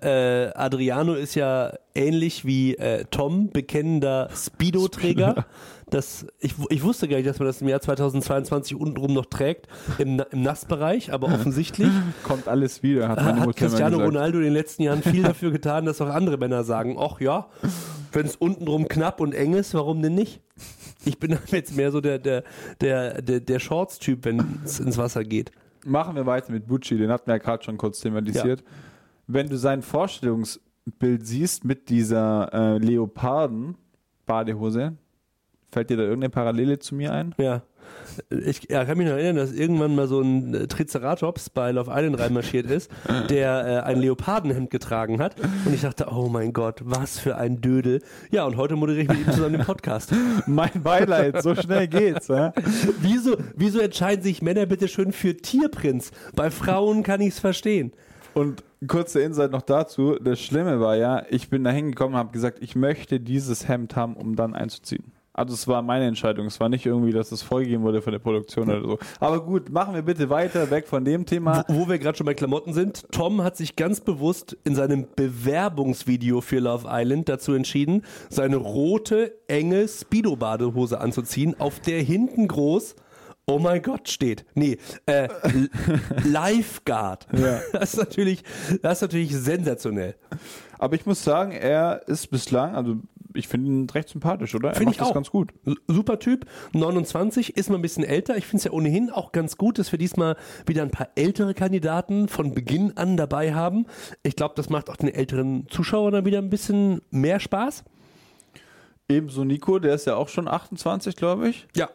äh, 0.45 0.53
Adriano 0.53 1.13
ist 1.13 1.35
ja 1.35 1.73
ähnlich 1.95 2.45
wie 2.45 2.75
äh, 2.75 3.05
Tom, 3.11 3.49
bekennender 3.49 4.29
Speedo-Träger. 4.33 5.45
Das, 5.89 6.25
ich, 6.39 6.53
ich 6.69 6.83
wusste 6.83 7.09
gar 7.09 7.17
nicht, 7.17 7.27
dass 7.27 7.39
man 7.39 7.47
das 7.47 7.61
im 7.61 7.67
Jahr 7.67 7.81
2022 7.81 8.79
untenrum 8.79 9.13
noch 9.13 9.25
trägt, 9.25 9.67
im, 9.97 10.23
im 10.31 10.41
Nassbereich, 10.41 11.11
aber 11.11 11.27
offensichtlich 11.27 11.89
Kommt 12.23 12.47
alles 12.47 12.81
wieder, 12.81 13.09
hat 13.09 13.17
meine 13.17 13.41
hat 13.41 13.47
Mutter 13.47 13.59
immer 13.59 13.69
Cristiano. 13.69 13.97
Ronaldo 13.97 14.37
in 14.37 14.45
den 14.45 14.53
letzten 14.53 14.83
Jahren 14.83 15.03
viel 15.03 15.23
dafür 15.23 15.51
getan, 15.51 15.85
dass 15.85 15.99
auch 15.99 16.07
andere 16.07 16.37
Männer 16.37 16.63
sagen, 16.63 16.95
ach 16.97 17.19
ja, 17.19 17.47
wenn 18.13 18.25
es 18.25 18.37
untenrum 18.37 18.87
knapp 18.87 19.19
und 19.19 19.33
eng 19.33 19.53
ist, 19.53 19.73
warum 19.73 20.01
denn 20.01 20.15
nicht? 20.15 20.39
Ich 21.05 21.19
bin 21.19 21.37
jetzt 21.47 21.75
mehr 21.75 21.91
so 21.91 22.01
der, 22.01 22.17
der, 22.19 22.43
der, 22.79 23.21
der, 23.21 23.39
der 23.39 23.59
Shorts-Typ, 23.59 24.25
wenn 24.25 24.59
es 24.63 24.79
ins 24.79 24.97
Wasser 24.97 25.23
geht. 25.23 25.51
Machen 25.85 26.15
wir 26.15 26.25
weiter 26.25 26.51
mit 26.51 26.67
Bucci, 26.67 26.97
den 26.97 27.09
hatten 27.09 27.27
wir 27.27 27.35
ja 27.35 27.39
gerade 27.39 27.63
schon 27.63 27.77
kurz 27.77 28.01
thematisiert. 28.01 28.63
Wenn 29.27 29.47
du 29.49 29.57
sein 29.57 29.81
Vorstellungsbild 29.81 31.25
siehst 31.25 31.65
mit 31.65 31.89
dieser 31.89 32.53
äh, 32.53 32.77
Leoparden-Badehose, 32.77 34.97
fällt 35.71 35.89
dir 35.89 35.97
da 35.97 36.03
irgendeine 36.03 36.29
Parallele 36.29 36.77
zu 36.79 36.95
mir 36.95 37.11
ein? 37.13 37.33
Ja. 37.37 37.63
Ich 38.29 38.69
ja, 38.69 38.85
kann 38.85 38.97
mich 38.97 39.07
noch 39.07 39.13
erinnern, 39.13 39.37
dass 39.37 39.51
irgendwann 39.53 39.95
mal 39.95 40.07
so 40.07 40.21
ein 40.21 40.53
äh, 40.53 40.67
Triceratops 40.67 41.49
bei 41.49 41.71
Love 41.71 41.91
Island 41.93 42.19
reinmarschiert 42.19 42.69
ist, 42.69 42.91
der 43.29 43.83
äh, 43.85 43.87
ein 43.87 43.99
Leopardenhemd 43.99 44.69
getragen 44.69 45.21
hat. 45.21 45.35
Und 45.65 45.73
ich 45.73 45.81
dachte, 45.81 46.07
oh 46.11 46.27
mein 46.27 46.53
Gott, 46.53 46.81
was 46.83 47.19
für 47.19 47.37
ein 47.37 47.61
Dödel. 47.61 48.01
Ja, 48.29 48.45
und 48.45 48.57
heute 48.57 48.75
moderiere 48.75 49.03
ich 49.03 49.09
mit 49.09 49.27
ihm 49.27 49.33
zusammen 49.33 49.53
den 49.53 49.65
Podcast. 49.65 50.13
Mein 50.47 50.83
Beileid, 50.83 51.41
so 51.41 51.55
schnell 51.55 51.87
geht's. 51.87 52.27
Ja? 52.27 52.53
Wieso, 53.01 53.37
wieso 53.55 53.79
entscheiden 53.79 54.23
sich 54.23 54.41
Männer 54.41 54.65
bitte 54.65 54.87
schön 54.87 55.11
für 55.11 55.35
Tierprinz? 55.37 56.11
Bei 56.35 56.51
Frauen 56.51 57.03
kann 57.03 57.21
ich 57.21 57.29
es 57.29 57.39
verstehen. 57.39 57.91
Und 58.33 58.63
kurze 58.87 59.21
Insight 59.21 59.51
noch 59.51 59.61
dazu. 59.61 60.17
Das 60.21 60.39
Schlimme 60.39 60.79
war 60.79 60.95
ja, 60.95 61.23
ich 61.29 61.49
bin 61.49 61.63
da 61.63 61.71
hingekommen 61.71 62.13
und 62.13 62.19
habe 62.19 62.31
gesagt, 62.31 62.59
ich 62.61 62.75
möchte 62.75 63.19
dieses 63.19 63.67
Hemd 63.67 63.95
haben, 63.95 64.15
um 64.15 64.35
dann 64.35 64.55
einzuziehen. 64.55 65.11
Also 65.33 65.53
es 65.53 65.67
war 65.67 65.81
meine 65.81 66.07
Entscheidung. 66.07 66.45
Es 66.47 66.59
war 66.59 66.67
nicht 66.67 66.85
irgendwie, 66.85 67.11
dass 67.11 67.31
es 67.31 67.41
vorgegeben 67.41 67.83
wurde 67.83 68.01
von 68.01 68.11
der 68.11 68.19
Produktion 68.19 68.69
oder 68.69 68.81
so. 68.81 68.99
Aber 69.19 69.43
gut, 69.43 69.69
machen 69.69 69.93
wir 69.93 70.01
bitte 70.01 70.29
weiter, 70.29 70.69
weg 70.69 70.87
von 70.87 71.05
dem 71.05 71.25
Thema. 71.25 71.63
Wo 71.69 71.87
wir 71.87 71.99
gerade 71.99 72.17
schon 72.17 72.25
bei 72.25 72.33
Klamotten 72.33 72.73
sind, 72.73 73.05
Tom 73.11 73.41
hat 73.41 73.55
sich 73.55 73.77
ganz 73.77 74.01
bewusst 74.01 74.57
in 74.65 74.75
seinem 74.75 75.07
Bewerbungsvideo 75.15 76.41
für 76.41 76.59
Love 76.59 76.87
Island 76.89 77.29
dazu 77.29 77.53
entschieden, 77.53 78.03
seine 78.29 78.57
rote, 78.57 79.33
enge 79.47 79.87
Speedo-Badehose 79.87 80.99
anzuziehen, 80.99 81.57
auf 81.59 81.79
der 81.79 82.01
hinten 82.01 82.47
groß 82.47 82.95
Oh 83.47 83.59
mein 83.59 83.81
Gott 83.81 84.07
steht. 84.07 84.45
Nee, 84.53 84.77
äh, 85.07 85.27
Lifeguard. 86.23 87.27
Ja. 87.33 87.59
Das 87.73 87.93
ist 87.93 87.97
natürlich, 87.97 88.43
das 88.81 88.99
ist 88.99 89.01
natürlich 89.01 89.35
sensationell. 89.35 90.15
Aber 90.77 90.95
ich 90.95 91.05
muss 91.05 91.23
sagen, 91.23 91.51
er 91.51 92.07
ist 92.07 92.27
bislang, 92.27 92.75
also 92.75 92.97
ich 93.33 93.47
finde 93.47 93.69
ihn 93.69 93.89
recht 93.89 94.09
sympathisch, 94.09 94.55
oder? 94.55 94.69
Er 94.69 94.75
Finde 94.75 94.85
macht 94.85 94.95
ich 94.95 94.99
das 94.99 95.09
auch. 95.09 95.13
ganz 95.13 95.29
gut. 95.29 95.53
Super 95.87 96.19
Typ, 96.19 96.45
29, 96.73 97.57
ist 97.57 97.69
mal 97.69 97.75
ein 97.77 97.81
bisschen 97.81 98.03
älter. 98.03 98.37
Ich 98.37 98.45
finde 98.45 98.57
es 98.57 98.63
ja 98.65 98.71
ohnehin 98.71 99.09
auch 99.09 99.31
ganz 99.31 99.57
gut, 99.57 99.79
dass 99.79 99.91
wir 99.91 99.99
diesmal 99.99 100.35
wieder 100.65 100.83
ein 100.83 100.91
paar 100.91 101.09
ältere 101.15 101.53
Kandidaten 101.53 102.27
von 102.27 102.53
Beginn 102.53 102.97
an 102.97 103.17
dabei 103.17 103.53
haben. 103.53 103.85
Ich 104.23 104.35
glaube, 104.35 104.53
das 104.55 104.69
macht 104.69 104.89
auch 104.89 104.95
den 104.95 105.09
älteren 105.09 105.67
Zuschauern 105.69 106.13
dann 106.13 106.25
wieder 106.25 106.39
ein 106.39 106.49
bisschen 106.49 107.01
mehr 107.11 107.39
Spaß. 107.39 107.83
Ebenso 109.09 109.43
Nico, 109.43 109.79
der 109.79 109.95
ist 109.95 110.05
ja 110.05 110.15
auch 110.15 110.29
schon 110.29 110.47
28, 110.47 111.15
glaube 111.15 111.49
ich. 111.49 111.67
Ja. 111.75 111.89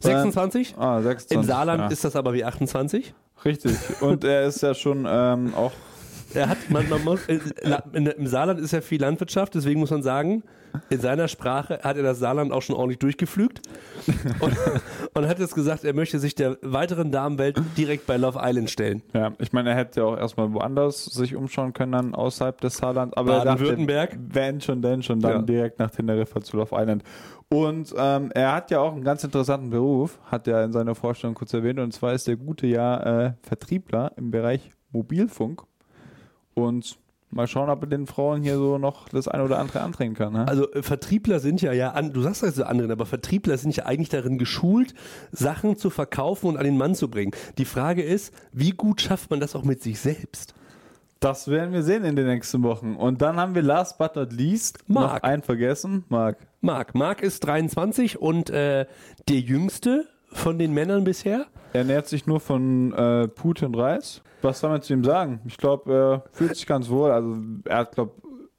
26? 0.00 0.76
Ah, 0.76 1.00
26. 1.00 1.36
Im 1.36 1.42
Saarland 1.44 1.80
ja. 1.80 1.88
ist 1.88 2.04
das 2.04 2.16
aber 2.16 2.34
wie 2.34 2.44
28. 2.44 3.14
Richtig. 3.44 3.76
Und 4.00 4.24
er 4.24 4.46
ist 4.46 4.62
ja 4.62 4.74
schon 4.74 5.06
ähm, 5.08 5.54
auch 5.54 5.72
Er 6.34 6.48
hat, 6.48 6.58
man, 6.68 6.88
man 6.88 7.04
muss, 7.04 7.26
äh, 7.28 7.38
in, 7.92 8.06
Im 8.06 8.26
Saarland 8.26 8.60
ist 8.60 8.72
ja 8.72 8.80
viel 8.80 9.00
Landwirtschaft, 9.00 9.54
deswegen 9.54 9.80
muss 9.80 9.90
man 9.90 10.02
sagen, 10.02 10.42
in 10.90 11.00
seiner 11.00 11.28
Sprache 11.28 11.78
hat 11.82 11.96
er 11.96 12.02
das 12.02 12.18
Saarland 12.18 12.50
auch 12.52 12.62
schon 12.62 12.74
ordentlich 12.74 12.98
durchgeflügt 12.98 13.60
und, 14.40 14.56
und 15.14 15.28
hat 15.28 15.38
jetzt 15.38 15.54
gesagt, 15.54 15.84
er 15.84 15.94
möchte 15.94 16.18
sich 16.18 16.34
der 16.34 16.58
weiteren 16.62 17.12
Damenwelt 17.12 17.60
direkt 17.76 18.06
bei 18.06 18.16
Love 18.16 18.40
Island 18.42 18.70
stellen. 18.70 19.02
Ja, 19.12 19.32
ich 19.38 19.52
meine, 19.52 19.70
er 19.70 19.76
hätte 19.76 20.00
ja 20.00 20.06
auch 20.06 20.16
erstmal 20.16 20.52
woanders 20.52 21.04
sich 21.04 21.36
umschauen 21.36 21.72
können, 21.72 21.92
dann 21.92 22.14
außerhalb 22.14 22.60
des 22.60 22.78
Saarland. 22.78 23.16
Aber 23.16 23.36
er 23.36 23.44
Baden-Württemberg. 23.44 24.18
Wenn 24.18 24.60
schon, 24.60 24.82
denn 24.82 25.02
schon, 25.02 25.20
dann 25.20 25.32
Ja. 25.32 25.42
direkt 25.42 25.78
nach 25.78 25.90
Teneriffa 25.90 26.40
zu 26.40 26.56
Love 26.56 26.74
Island. 26.76 27.04
Und 27.50 27.94
ähm, 27.96 28.32
er 28.34 28.52
hat 28.52 28.72
ja 28.72 28.80
auch 28.80 28.92
einen 28.94 29.04
ganz 29.04 29.22
interessanten 29.22 29.70
Beruf, 29.70 30.18
hat 30.24 30.48
er 30.48 30.64
in 30.64 30.72
seiner 30.72 30.96
Vorstellung 30.96 31.34
kurz 31.34 31.52
erwähnt, 31.54 31.78
und 31.78 31.92
zwar 31.92 32.14
ist 32.14 32.26
der 32.26 32.36
gute 32.36 32.66
ja 32.66 33.26
äh, 33.26 33.32
Vertriebler 33.42 34.10
im 34.16 34.32
Bereich 34.32 34.72
Mobilfunk. 34.90 35.62
Und 36.54 36.98
mal 37.34 37.46
schauen, 37.46 37.68
ob 37.68 37.82
er 37.82 37.88
den 37.88 38.06
Frauen 38.06 38.42
hier 38.42 38.56
so 38.56 38.78
noch 38.78 39.08
das 39.08 39.28
eine 39.28 39.44
oder 39.44 39.58
andere 39.58 39.80
andrehen 39.80 40.14
kann. 40.14 40.32
Ne? 40.32 40.46
Also 40.46 40.70
äh, 40.72 40.82
Vertriebler 40.82 41.40
sind 41.40 41.60
ja, 41.60 41.72
ja, 41.72 41.90
an, 41.90 42.12
du 42.12 42.22
sagst 42.22 42.44
also 42.44 42.64
anderen, 42.64 42.90
aber 42.90 43.06
Vertriebler 43.06 43.58
sind 43.58 43.76
ja 43.76 43.86
eigentlich 43.86 44.08
darin 44.08 44.38
geschult, 44.38 44.94
Sachen 45.32 45.76
zu 45.76 45.90
verkaufen 45.90 46.46
und 46.46 46.56
an 46.56 46.64
den 46.64 46.78
Mann 46.78 46.94
zu 46.94 47.08
bringen. 47.08 47.32
Die 47.58 47.64
Frage 47.64 48.02
ist, 48.02 48.32
wie 48.52 48.70
gut 48.70 49.00
schafft 49.00 49.30
man 49.30 49.40
das 49.40 49.54
auch 49.56 49.64
mit 49.64 49.82
sich 49.82 49.98
selbst? 50.00 50.54
Das 51.20 51.48
werden 51.48 51.72
wir 51.72 51.82
sehen 51.82 52.04
in 52.04 52.16
den 52.16 52.26
nächsten 52.26 52.62
Wochen. 52.62 52.96
Und 52.96 53.22
dann 53.22 53.36
haben 53.36 53.54
wir 53.54 53.62
last 53.62 53.96
but 53.98 54.14
not 54.14 54.32
least 54.32 54.78
noch 54.88 55.00
Marc. 55.00 55.24
einen 55.24 55.42
vergessen. 55.42 56.04
Marc. 56.08 56.36
Marc, 56.60 56.94
Marc 56.94 57.22
ist 57.22 57.44
23 57.44 58.20
und 58.20 58.50
äh, 58.50 58.86
der 59.28 59.40
jüngste 59.40 60.06
von 60.34 60.58
den 60.58 60.72
Männern 60.74 61.04
bisher. 61.04 61.46
Er 61.72 61.80
ernährt 61.80 62.06
sich 62.06 62.26
nur 62.26 62.40
von 62.40 62.92
äh, 62.92 63.28
Putin 63.28 63.74
Reis. 63.74 64.22
Was 64.42 64.60
soll 64.60 64.70
man 64.70 64.82
zu 64.82 64.92
ihm 64.92 65.04
sagen? 65.04 65.40
Ich 65.46 65.56
glaube, 65.56 65.92
er 65.92 66.24
fühlt 66.32 66.54
sich 66.54 66.66
ganz 66.66 66.88
wohl. 66.90 67.10
Also 67.10 67.36
er 67.64 67.78
hat, 67.78 67.92
glaube 67.94 68.12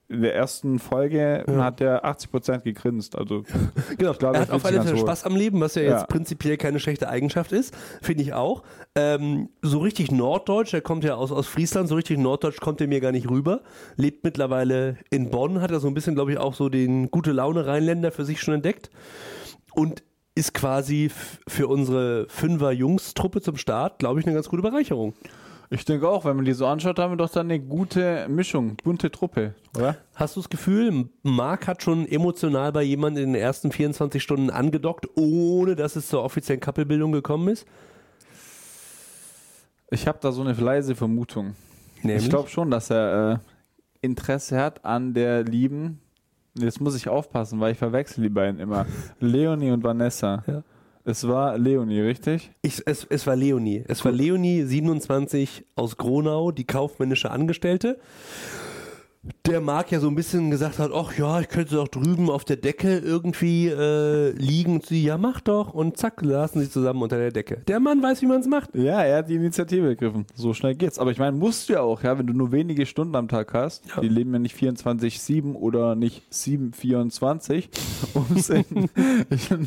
in 0.07 0.21
der 0.21 0.35
ersten 0.35 0.77
Folge 0.77 1.43
hat 1.57 1.81
er 1.81 2.05
80% 2.05 2.59
gegrinst. 2.59 3.17
Also 3.17 3.41
Genau, 3.97 4.11
Ich 4.11 4.19
glaube, 4.19 4.35
er 4.37 4.41
hat 4.43 4.51
auf 4.51 4.63
alle 4.63 4.83
Fälle. 4.83 4.97
Spaß 4.99 5.23
am 5.25 5.35
Leben, 5.35 5.59
was 5.61 5.73
ja, 5.73 5.81
Ja. 5.81 5.89
jetzt 5.97 6.09
prinzipiell 6.09 6.57
keine 6.57 6.79
schlechte 6.79 7.09
Eigenschaft 7.09 7.51
ist, 7.51 7.75
finde 8.03 8.21
ich 8.21 8.31
auch. 8.33 8.61
Ähm, 8.95 9.49
so 9.63 9.79
richtig 9.79 10.11
norddeutsch, 10.11 10.75
er 10.75 10.81
kommt 10.81 11.03
ja 11.05 11.15
aus, 11.15 11.31
aus 11.31 11.47
Friesland, 11.47 11.89
so 11.89 11.95
richtig 11.95 12.19
norddeutsch 12.19 12.59
kommt 12.61 12.81
er 12.81 12.87
mir 12.87 13.01
gar 13.01 13.11
nicht 13.11 13.27
rüber. 13.31 13.61
Lebt 13.95 14.23
mittlerweile 14.23 14.97
in 15.09 15.31
Bonn, 15.31 15.59
hat 15.59 15.71
er 15.71 15.79
so 15.79 15.87
ein 15.87 15.95
bisschen, 15.95 16.13
glaube 16.13 16.31
ich, 16.33 16.37
auch 16.37 16.53
so 16.53 16.69
den 16.69 17.09
gute 17.09 17.31
Laune 17.31 17.65
Rheinländer 17.65 18.11
für 18.11 18.25
sich 18.25 18.41
schon 18.41 18.53
entdeckt. 18.53 18.91
Und 19.73 20.03
ist 20.35 20.53
quasi 20.53 21.09
für 21.47 21.67
unsere 21.67 22.27
Fünfer-Jungs-Truppe 22.29 23.41
zum 23.41 23.55
Start, 23.55 23.99
glaube 23.99 24.19
ich, 24.19 24.25
eine 24.25 24.35
ganz 24.35 24.49
gute 24.49 24.61
Bereicherung. 24.61 25.13
Ich 25.69 25.83
denke 25.85 26.07
auch, 26.07 26.25
wenn 26.25 26.35
man 26.35 26.45
die 26.45 26.53
so 26.53 26.67
anschaut, 26.67 26.99
haben 26.99 27.13
wir 27.13 27.17
doch 27.17 27.29
dann 27.29 27.49
eine 27.49 27.59
gute 27.59 28.27
Mischung, 28.29 28.77
bunte 28.83 29.09
Truppe, 29.09 29.55
oder? 29.75 29.97
Hast 30.13 30.35
du 30.35 30.41
das 30.41 30.49
Gefühl, 30.49 31.09
Marc 31.23 31.67
hat 31.67 31.81
schon 31.81 32.07
emotional 32.07 32.71
bei 32.71 32.83
jemandem 32.83 33.23
in 33.23 33.33
den 33.33 33.41
ersten 33.41 33.71
24 33.71 34.21
Stunden 34.21 34.51
angedockt, 34.51 35.07
ohne 35.15 35.75
dass 35.75 35.95
es 35.95 36.07
zur 36.07 36.23
offiziellen 36.23 36.59
Couplebildung 36.59 37.11
gekommen 37.11 37.47
ist? 37.47 37.65
Ich 39.89 40.07
habe 40.07 40.19
da 40.21 40.31
so 40.31 40.41
eine 40.41 40.53
leise 40.53 40.95
Vermutung. 40.95 41.55
Nämlich? 42.03 42.23
Ich 42.23 42.29
glaube 42.29 42.49
schon, 42.49 42.69
dass 42.69 42.89
er 42.91 43.33
äh, 43.33 44.05
Interesse 44.05 44.59
hat 44.59 44.85
an 44.85 45.13
der 45.13 45.43
lieben. 45.43 45.99
Jetzt 46.57 46.79
muss 46.79 46.95
ich 46.95 47.09
aufpassen, 47.09 47.59
weil 47.59 47.73
ich 47.73 47.77
verwechsel 47.77 48.23
die 48.23 48.29
beiden 48.29 48.59
immer. 48.59 48.85
Leonie 49.19 49.71
und 49.71 49.83
Vanessa. 49.83 50.43
Ja. 50.47 50.63
Es 51.03 51.27
war 51.27 51.57
Leonie, 51.57 51.99
richtig? 51.99 52.51
Ich, 52.61 52.81
es, 52.87 53.05
es 53.09 53.27
war 53.27 53.35
Leonie. 53.35 53.83
Es 53.87 54.03
war 54.03 54.11
Leonie, 54.11 54.63
27 54.63 55.65
aus 55.75 55.97
Gronau, 55.97 56.51
die 56.51 56.65
kaufmännische 56.65 57.29
Angestellte. 57.29 57.99
Der 59.47 59.61
Marc 59.61 59.91
ja 59.91 59.99
so 59.99 60.07
ein 60.07 60.15
bisschen 60.15 60.49
gesagt 60.49 60.79
hat, 60.79 60.91
ach 60.91 61.15
ja, 61.17 61.39
ich 61.39 61.47
könnte 61.49 61.75
doch 61.75 61.87
drüben 61.87 62.31
auf 62.31 62.43
der 62.45 62.55
Decke 62.57 62.97
irgendwie 62.97 63.67
äh, 63.67 64.31
liegen. 64.31 64.73
Und 64.75 64.85
sie, 64.87 65.03
ja, 65.03 65.19
mach 65.19 65.39
doch. 65.39 65.71
Und 65.73 65.97
zack, 65.97 66.23
lassen 66.23 66.61
sie 66.61 66.69
zusammen 66.69 67.03
unter 67.03 67.17
der 67.17 67.31
Decke. 67.31 67.57
Der 67.67 67.79
Mann 67.79 68.01
weiß, 68.01 68.23
wie 68.23 68.25
man 68.25 68.41
es 68.41 68.47
macht. 68.47 68.73
Ja, 68.73 69.03
er 69.03 69.19
hat 69.19 69.29
die 69.29 69.35
Initiative 69.35 69.87
ergriffen. 69.87 70.25
So 70.33 70.55
schnell 70.55 70.73
geht's. 70.73 70.97
Aber 70.97 71.11
ich 71.11 71.19
meine, 71.19 71.37
musst 71.37 71.69
du 71.69 71.73
ja 71.73 71.81
auch, 71.81 72.01
ja, 72.01 72.17
wenn 72.17 72.25
du 72.25 72.33
nur 72.33 72.51
wenige 72.51 72.87
Stunden 72.87 73.15
am 73.15 73.27
Tag 73.27 73.53
hast, 73.53 73.83
Ja. 73.95 74.01
die 74.01 74.09
leben 74.09 74.33
ja 74.33 74.39
nicht 74.39 74.55
24-7 74.57 75.53
oder 75.53 75.93
nicht 75.95 76.23
7-24, 76.33 77.65
um 78.15 78.25
es 78.35 78.49
in, 78.49 78.65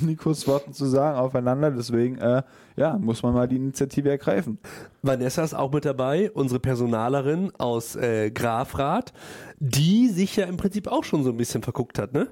Nikos 0.01 0.49
Worten 0.49 0.73
zu 0.73 0.87
sagen, 0.87 1.19
aufeinander. 1.19 1.71
Deswegen, 1.71 2.19
äh, 2.19 2.43
ja, 2.77 2.99
muss 2.99 3.23
man 3.23 3.33
mal 3.33 3.47
die 3.47 3.57
Initiative 3.57 4.11
ergreifen. 4.11 4.59
Vanessa 5.03 5.45
ist 5.45 5.55
auch 5.55 5.73
mit 5.73 5.85
dabei, 5.85 6.31
unsere 6.33 6.59
Personalerin 6.59 7.53
aus 7.59 7.95
äh, 7.97 8.31
Grafrath, 8.33 9.13
die 9.61 10.09
sich 10.09 10.37
ja 10.37 10.47
im 10.47 10.57
Prinzip 10.57 10.87
auch 10.89 11.05
schon 11.05 11.25
so 11.25 11.31
ein 11.31 11.37
bisschen 11.37 11.63
verguckt 11.63 11.99
hat, 11.99 12.13
ne? 12.13 12.29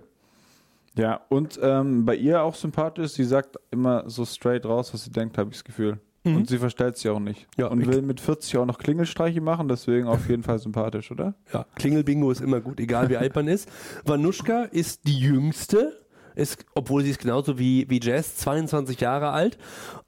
Ja, 0.97 1.21
und 1.29 1.59
ähm, 1.63 2.07
bei 2.07 2.17
ihr 2.17 2.43
auch 2.43 2.55
sympathisch, 2.55 3.13
sie 3.13 3.25
sagt 3.25 3.57
immer 3.71 4.05
so 4.09 4.25
straight 4.25 4.65
raus, 4.65 4.95
was 4.95 5.05
sie 5.05 5.11
denkt, 5.11 5.37
habe 5.37 5.51
ich 5.51 5.57
das 5.57 5.65
Gefühl. 5.65 5.99
Und 6.35 6.49
sie 6.49 6.59
verstellt 6.59 6.97
sich 6.97 7.09
auch 7.09 7.21
nicht. 7.21 7.47
Ja, 7.57 7.69
und 7.69 7.87
will 7.87 8.03
mit 8.03 8.21
40 8.21 8.57
auch 8.59 8.67
noch 8.67 8.79
Klingelstreiche 8.79 9.41
machen, 9.41 9.69
deswegen 9.69 10.09
auf 10.09 10.29
jeden 10.29 10.43
Fall 10.43 10.59
sympathisch, 10.59 11.11
oder? 11.11 11.35
Ja, 11.53 11.67
Klingelbingo 11.77 12.31
ist 12.31 12.41
immer 12.41 12.61
gut, 12.61 12.81
egal 12.81 13.09
wie 13.09 13.17
alt 13.17 13.35
man 13.35 13.47
ist. 13.47 13.69
Vanuschka 14.05 14.65
ist 14.65 15.07
die 15.07 15.19
jüngste, 15.19 16.01
ist, 16.35 16.65
obwohl 16.75 17.05
sie 17.05 17.11
ist 17.11 17.21
genauso 17.21 17.59
wie, 17.59 17.89
wie 17.89 18.01
Jess, 18.01 18.37
22 18.37 19.01
Jahre 19.01 19.31
alt, 19.31 19.57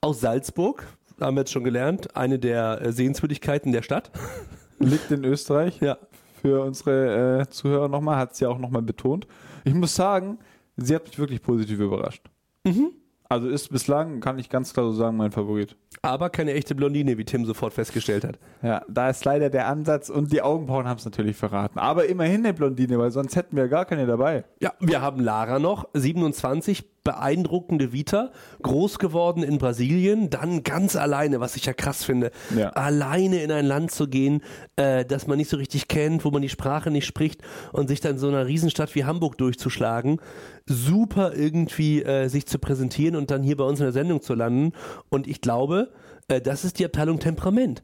aus 0.01 0.21
Salzburg, 0.21 0.87
haben 1.21 1.37
wir 1.37 1.43
jetzt 1.43 1.53
schon 1.53 1.65
gelernt, 1.65 2.17
eine 2.17 2.39
der 2.39 2.83
äh, 2.83 2.93
Sehenswürdigkeiten 2.93 3.73
der 3.73 3.83
Stadt. 3.83 4.11
Liegt 4.79 5.11
in 5.11 5.25
Österreich. 5.25 5.81
Ja. 5.81 5.99
Für 6.41 6.63
unsere 6.63 7.41
äh, 7.41 7.49
Zuhörer 7.49 7.89
nochmal, 7.89 8.17
hat 8.17 8.35
sie 8.35 8.47
auch 8.47 8.59
nochmal 8.59 8.83
betont. 8.83 9.27
Ich 9.65 9.75
muss 9.75 9.95
sagen, 9.95 10.39
sie 10.77 10.95
hat 10.95 11.07
mich 11.07 11.19
wirklich 11.19 11.43
positiv 11.43 11.81
überrascht. 11.81 12.25
Also 13.31 13.49
ist 13.49 13.69
bislang, 13.69 14.21
kann 14.21 14.39
ich 14.39 14.49
ganz 14.49 14.73
klar 14.73 14.87
so 14.87 14.93
sagen, 14.93 15.19
mein 15.19 15.33
Favorit. 15.33 15.77
Aber 16.01 16.31
keine 16.31 16.55
echte 16.55 16.75
Blondine, 16.75 17.19
wie 17.19 17.25
Tim 17.25 17.45
sofort 17.45 17.75
festgestellt 17.75 18.25
hat. 18.25 18.39
Ja, 18.63 18.83
da 18.89 19.11
ist 19.11 19.23
leider 19.25 19.51
der 19.51 19.67
Ansatz 19.67 20.09
und 20.09 20.33
die 20.33 20.41
Augenbrauen 20.41 20.89
haben 20.89 20.97
es 20.97 21.05
natürlich 21.05 21.37
verraten. 21.37 21.79
Aber 21.79 22.07
immerhin 22.07 22.45
eine 22.45 22.55
Blondine, 22.55 22.99
weil 22.99 23.11
sonst 23.11 23.37
hätten 23.37 23.57
wir 23.57 23.69
gar 23.69 23.85
keine 23.85 24.07
dabei. 24.07 24.45
Ja, 24.61 24.73
wir 24.81 25.03
haben 25.03 25.21
Lara 25.21 25.59
noch, 25.59 25.89
27, 25.93 26.85
beeindruckende 27.09 27.91
Vita, 27.93 28.31
groß 28.63 28.99
geworden 28.99 29.43
in 29.43 29.57
Brasilien, 29.57 30.29
dann 30.29 30.63
ganz 30.63 30.95
alleine, 30.95 31.41
was 31.41 31.57
ich 31.57 31.65
ja 31.65 31.73
krass 31.73 32.05
finde, 32.05 32.31
Ja. 32.55 32.69
alleine 32.71 33.43
in 33.43 33.51
ein 33.51 33.65
Land 33.65 33.91
zu 33.93 34.09
gehen, 34.09 34.43
äh, 34.77 35.07
das 35.07 35.27
man 35.27 35.39
nicht 35.39 35.49
so 35.49 35.57
richtig 35.57 35.89
kennt, 35.89 36.25
wo 36.27 36.31
man 36.31 36.43
die 36.43 36.51
Sprache 36.51 36.91
nicht 36.91 37.07
spricht 37.07 37.41
und 37.73 37.89
sich 37.89 38.01
dann 38.01 38.13
in 38.13 38.19
so 38.19 38.29
einer 38.29 38.47
Riesenstadt 38.47 38.95
wie 38.95 39.05
Hamburg 39.07 39.39
durchzuschlagen, 39.39 40.21
super 40.67 41.35
irgendwie 41.35 42.03
äh, 42.03 42.29
sich 42.29 42.47
zu 42.47 42.59
präsentieren 42.59 43.17
und 43.17 43.31
dann 43.31 43.43
hier 43.43 43.57
bei 43.57 43.65
uns 43.65 43.81
in 43.81 43.87
der 43.87 43.93
Sendung 43.93 44.21
zu 44.21 44.35
landen. 44.35 44.73
Und 45.09 45.27
ich 45.27 45.41
glaube, 45.41 45.91
äh, 46.29 46.41
das 46.43 46.65
ist 46.65 46.79
die 46.79 46.85
Abteilung 46.85 47.19
Temperament. 47.21 47.83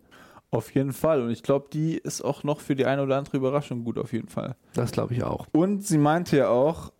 Auf 0.50 0.72
jeden 0.74 0.92
Fall. 0.92 1.20
Und 1.22 1.30
ich 1.30 1.42
glaube, 1.42 1.66
die 1.72 1.96
ist 1.96 2.22
auch 2.22 2.44
noch 2.44 2.60
für 2.60 2.76
die 2.76 2.84
eine 2.84 3.02
oder 3.02 3.16
andere 3.16 3.38
Überraschung 3.38 3.82
gut, 3.84 3.98
auf 3.98 4.12
jeden 4.12 4.28
Fall. 4.28 4.54
Das 4.74 4.92
glaube 4.92 5.14
ich 5.14 5.24
auch. 5.24 5.46
Und 5.52 5.84
sie 5.84 5.98
meinte 5.98 6.36
ja 6.36 6.48
auch, 6.48 6.92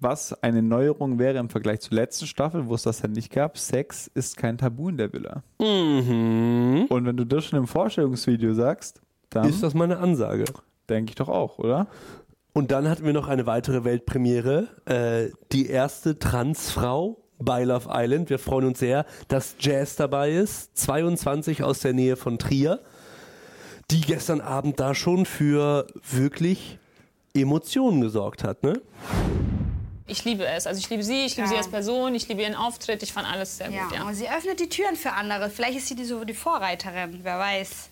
was 0.00 0.32
eine 0.42 0.62
Neuerung 0.62 1.18
wäre 1.18 1.38
im 1.38 1.50
Vergleich 1.50 1.80
zur 1.80 1.94
letzten 1.94 2.26
Staffel, 2.26 2.68
wo 2.68 2.74
es 2.74 2.82
das 2.82 3.02
ja 3.02 3.08
nicht 3.08 3.30
gab. 3.30 3.58
Sex 3.58 4.10
ist 4.14 4.36
kein 4.36 4.58
Tabu 4.58 4.88
in 4.88 4.96
der 4.96 5.12
Villa. 5.12 5.42
Mhm. 5.58 6.86
Und 6.88 7.06
wenn 7.06 7.16
du 7.16 7.24
das 7.24 7.44
schon 7.44 7.58
im 7.58 7.66
Vorstellungsvideo 7.66 8.54
sagst, 8.54 9.00
dann 9.28 9.48
Ist 9.48 9.62
das 9.62 9.74
meine 9.74 9.98
Ansage? 9.98 10.44
denke 10.88 11.10
ich 11.10 11.14
doch 11.14 11.28
auch, 11.28 11.58
oder? 11.58 11.86
Und 12.52 12.72
dann 12.72 12.88
hatten 12.88 13.04
wir 13.04 13.12
noch 13.12 13.28
eine 13.28 13.46
weitere 13.46 13.84
Weltpremiere, 13.84 14.66
äh, 14.86 15.30
die 15.52 15.68
erste 15.68 16.18
Transfrau 16.18 17.22
bei 17.38 17.62
Love 17.62 17.88
Island. 17.92 18.28
Wir 18.28 18.40
freuen 18.40 18.66
uns 18.66 18.80
sehr, 18.80 19.06
dass 19.28 19.54
Jazz 19.60 19.94
dabei 19.94 20.32
ist, 20.32 20.76
22 20.76 21.62
aus 21.62 21.78
der 21.78 21.92
Nähe 21.92 22.16
von 22.16 22.38
Trier, 22.38 22.80
die 23.92 24.00
gestern 24.00 24.40
Abend 24.40 24.80
da 24.80 24.94
schon 24.94 25.26
für 25.26 25.86
wirklich 26.10 26.78
Emotionen 27.34 28.00
gesorgt 28.00 28.42
hat, 28.42 28.64
ne? 28.64 28.80
Ich 30.10 30.24
liebe 30.24 30.44
es. 30.46 30.66
Also 30.66 30.78
ich 30.80 30.90
liebe 30.90 31.02
sie, 31.02 31.24
ich 31.24 31.36
liebe 31.36 31.46
Ja. 31.48 31.52
sie 31.52 31.56
als 31.56 31.68
Person, 31.68 32.14
ich 32.14 32.28
liebe 32.28 32.42
ihren 32.42 32.54
Auftritt. 32.54 33.02
Ich 33.02 33.12
fand 33.12 33.30
alles 33.30 33.58
sehr 33.58 33.70
Ja, 33.70 33.84
gut, 33.84 33.96
ja. 33.96 34.04
und 34.06 34.14
sie 34.14 34.28
öffnet 34.28 34.58
die 34.60 34.68
Türen 34.68 34.96
für 34.96 35.12
andere. 35.12 35.50
Vielleicht 35.50 35.78
ist 35.78 35.88
sie 35.88 35.94
die, 35.94 36.04
so 36.04 36.24
die 36.24 36.34
Vorreiterin, 36.34 37.20
wer 37.22 37.38
weiß. 37.38 37.90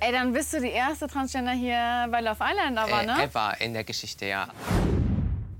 Ey, 0.00 0.12
dann 0.12 0.32
bist 0.32 0.52
du 0.54 0.60
die 0.60 0.70
erste 0.70 1.08
Transgender 1.08 1.50
hier 1.52 2.06
bei 2.10 2.20
Love 2.20 2.38
Island, 2.40 2.78
aber, 2.78 3.02
äh, 3.02 3.06
ne? 3.06 3.22
ever 3.24 3.52
in 3.60 3.72
der 3.74 3.84
Geschichte, 3.84 4.26
ja. 4.26 4.48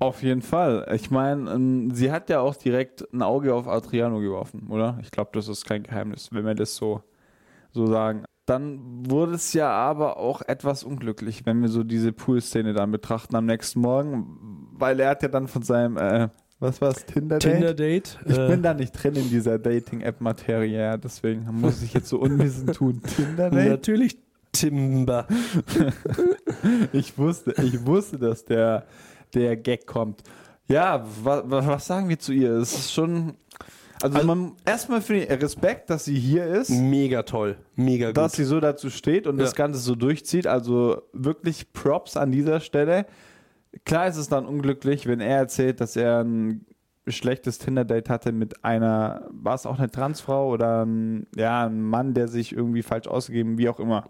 Auf 0.01 0.23
jeden 0.23 0.43
Fall. 0.43 0.89
Ich 0.95 1.11
meine, 1.11 1.51
ähm, 1.51 1.91
sie 1.93 2.13
hat 2.13 2.31
ja 2.31 2.39
auch 2.41 2.55
direkt 2.55 3.05
ein 3.13 3.21
Auge 3.23 3.53
auf 3.53 3.67
Adriano 3.67 4.21
geworfen, 4.21 4.69
oder? 4.71 4.99
Ich 5.03 5.11
glaube, 5.11 5.31
das 5.35 5.49
ist 5.49 5.65
kein 5.67 5.83
Geheimnis, 5.83 6.29
wenn 6.31 6.47
wir 6.47 6.55
das 6.55 6.77
so, 6.77 7.03
so 7.73 7.87
sagen. 7.87 8.25
Dann 8.47 9.11
wurde 9.11 9.35
es 9.35 9.53
ja 9.53 9.69
aber 9.71 10.17
auch 10.17 10.41
etwas 10.43 10.85
unglücklich, 10.85 11.45
wenn 11.45 11.61
wir 11.61 11.69
so 11.69 11.83
diese 11.83 12.13
Pool-Szene 12.13 12.73
dann 12.75 12.93
betrachten 12.93 13.35
am 13.37 13.45
nächsten 13.45 13.81
Morgen, 13.81 14.58
weil 14.79 14.99
er 15.01 15.11
hat 15.11 15.23
ja 15.23 15.29
dann 15.29 15.49
von 15.49 15.63
seinem, 15.63 15.97
äh, 15.97 16.29
was 16.61 16.81
war's, 16.81 17.05
Tinder-Date? 17.07 17.53
Tinder-Date. 17.53 18.19
Ich 18.27 18.37
äh, 18.39 18.49
bin 18.49 18.63
da 18.63 18.75
nicht 18.75 18.93
drin 18.93 19.15
in 19.17 19.29
dieser 19.31 19.59
Dating-App-Materie, 19.59 20.79
ja, 20.81 20.97
deswegen 20.97 21.47
muss 21.53 21.83
ich 21.83 21.95
jetzt 21.95 22.09
so 22.09 22.19
unwissend 22.19 22.75
tun. 22.75 23.01
Tinder-Date? 23.17 23.69
natürlich 23.69 24.19
Timber. 24.53 25.27
Ich 26.93 27.17
wusste, 27.19 27.55
ich 27.63 27.87
wusste, 27.87 28.19
dass 28.19 28.45
der, 28.45 28.85
der 29.35 29.57
Gag 29.57 29.87
kommt. 29.87 30.23
Ja, 30.67 31.05
wa, 31.23 31.43
wa, 31.47 31.67
was 31.67 31.87
sagen 31.87 32.09
wir 32.09 32.19
zu 32.19 32.33
ihr? 32.33 32.53
Es 32.55 32.73
ist 32.75 32.93
schon. 32.93 33.35
Also, 34.03 34.25
man 34.25 34.53
erstmal 34.65 35.01
für 35.01 35.15
den 35.15 35.39
Respekt, 35.41 35.91
dass 35.91 36.05
sie 36.05 36.19
hier 36.19 36.47
ist, 36.47 36.71
Mega 36.71 37.23
toll. 37.23 37.57
Mega 37.75 38.13
dass 38.13 38.33
gut. 38.33 38.37
sie 38.37 38.45
so 38.45 38.61
dazu 38.61 38.91
steht 38.91 39.27
und 39.27 39.39
Ja. 39.39 39.45
das 39.45 39.55
Ganze 39.55 39.81
so 39.81 39.95
durchzieht. 39.95 40.47
Also 40.47 41.03
wirklich 41.13 41.73
Props 41.73 42.17
an 42.17 42.31
dieser 42.33 42.61
Stelle. 42.61 43.07
Klar 43.85 44.09
ist 44.09 44.17
es 44.17 44.29
dann 44.29 44.47
unglücklich, 44.47 45.07
wenn 45.07 45.21
er 45.21 45.37
erzählt, 45.39 45.81
dass 45.81 45.97
er 45.97 46.25
ein 46.25 46.67
schlechtes 47.07 47.59
Tinder-Date 47.59 48.11
hatte 48.11 48.33
mit 48.33 48.65
einer, 48.65 49.29
war 49.31 49.55
es 49.55 49.67
auch 49.67 49.79
eine 49.79 49.91
Transfrau 49.91 50.51
oder 50.51 50.85
ein, 50.85 51.27
ja, 51.37 51.67
ein 51.67 51.83
Mann, 51.83 52.15
der 52.15 52.29
sich 52.29 52.55
irgendwie 52.55 52.83
falsch 52.83 53.07
ausgegeben, 53.07 53.59
wie 53.59 53.69
auch 53.69 53.81
immer. 53.81 54.09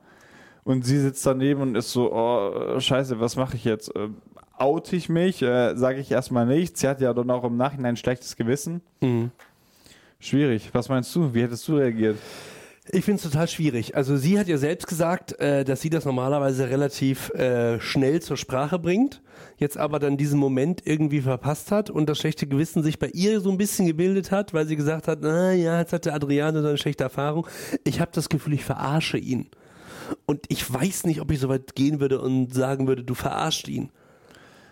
Und 0.65 0.85
sie 0.85 0.99
sitzt 0.99 1.25
daneben 1.25 1.63
und 1.63 1.77
ist 1.77 1.93
so, 1.93 2.13
oh, 2.13 2.79
scheiße, 2.79 3.21
was 3.21 3.37
mache 3.37 3.57
ich 3.57 3.65
jetzt? 3.65 3.95
Äh, 3.95 4.09
oute 4.59 4.97
ich 4.97 5.09
mich? 5.09 5.43
Äh, 5.43 5.77
Sage 5.77 6.01
ich 6.01 6.11
erstmal 6.11 6.47
nichts? 6.47 6.81
Sie 6.81 6.89
hat 6.89 7.01
ja 7.01 7.15
dann 7.15 7.31
auch 7.31 7.45
im 7.45 7.57
Nachhinein 7.57 7.95
ein 7.95 7.97
schlechtes 7.97 8.37
Gewissen. 8.37 8.83
Mhm. 9.01 9.31
Schwierig. 10.21 10.71
Was 10.73 10.89
meinst 10.89 11.15
du? 11.15 11.33
Wie 11.33 11.43
hättest 11.43 11.67
du 11.69 11.77
reagiert? 11.77 12.19
Ich 12.91 13.05
finde 13.05 13.17
es 13.17 13.23
total 13.23 13.49
schwierig. 13.49 13.97
Also 13.97 14.17
sie 14.17 14.39
hat 14.39 14.49
ja 14.49 14.57
selbst 14.57 14.87
gesagt, 14.87 15.39
äh, 15.41 15.65
dass 15.65 15.81
sie 15.81 15.91
das 15.91 16.05
normalerweise 16.05 16.71
relativ 16.71 17.31
äh, 17.31 17.81
schnell 17.81 18.23
zur 18.23 18.37
Sprache 18.37 18.79
bringt, 18.79 19.21
jetzt 19.59 19.77
aber 19.77 19.99
dann 19.99 20.17
diesen 20.17 20.39
Moment 20.39 20.83
irgendwie 20.87 21.21
verpasst 21.21 21.71
hat 21.71 21.91
und 21.91 22.09
das 22.09 22.19
schlechte 22.19 22.47
Gewissen 22.47 22.83
sich 22.83 22.99
bei 22.99 23.09
ihr 23.09 23.41
so 23.41 23.51
ein 23.51 23.59
bisschen 23.59 23.87
gebildet 23.87 24.31
hat, 24.31 24.55
weil 24.55 24.67
sie 24.67 24.77
gesagt 24.77 25.09
hat, 25.09 25.19
na 25.23 25.53
ja, 25.53 25.81
jetzt 25.81 25.93
hatte 25.93 26.15
Adriano 26.15 26.63
so 26.63 26.69
eine 26.69 26.79
schlechte 26.79 27.05
Erfahrung. 27.05 27.47
Ich 27.85 28.01
habe 28.01 28.11
das 28.15 28.29
Gefühl, 28.29 28.55
ich 28.55 28.65
verarsche 28.65 29.19
ihn. 29.19 29.51
Und 30.25 30.47
ich 30.49 30.73
weiß 30.73 31.05
nicht, 31.05 31.21
ob 31.21 31.31
ich 31.31 31.41
so 31.41 31.51
weit 31.51 31.75
gehen 31.75 32.01
würde 32.01 32.21
und 32.21 32.55
sagen 32.55 32.87
würde, 32.87 33.05
du 33.05 33.15
verarscht 33.15 33.69
ihn. 33.69 33.91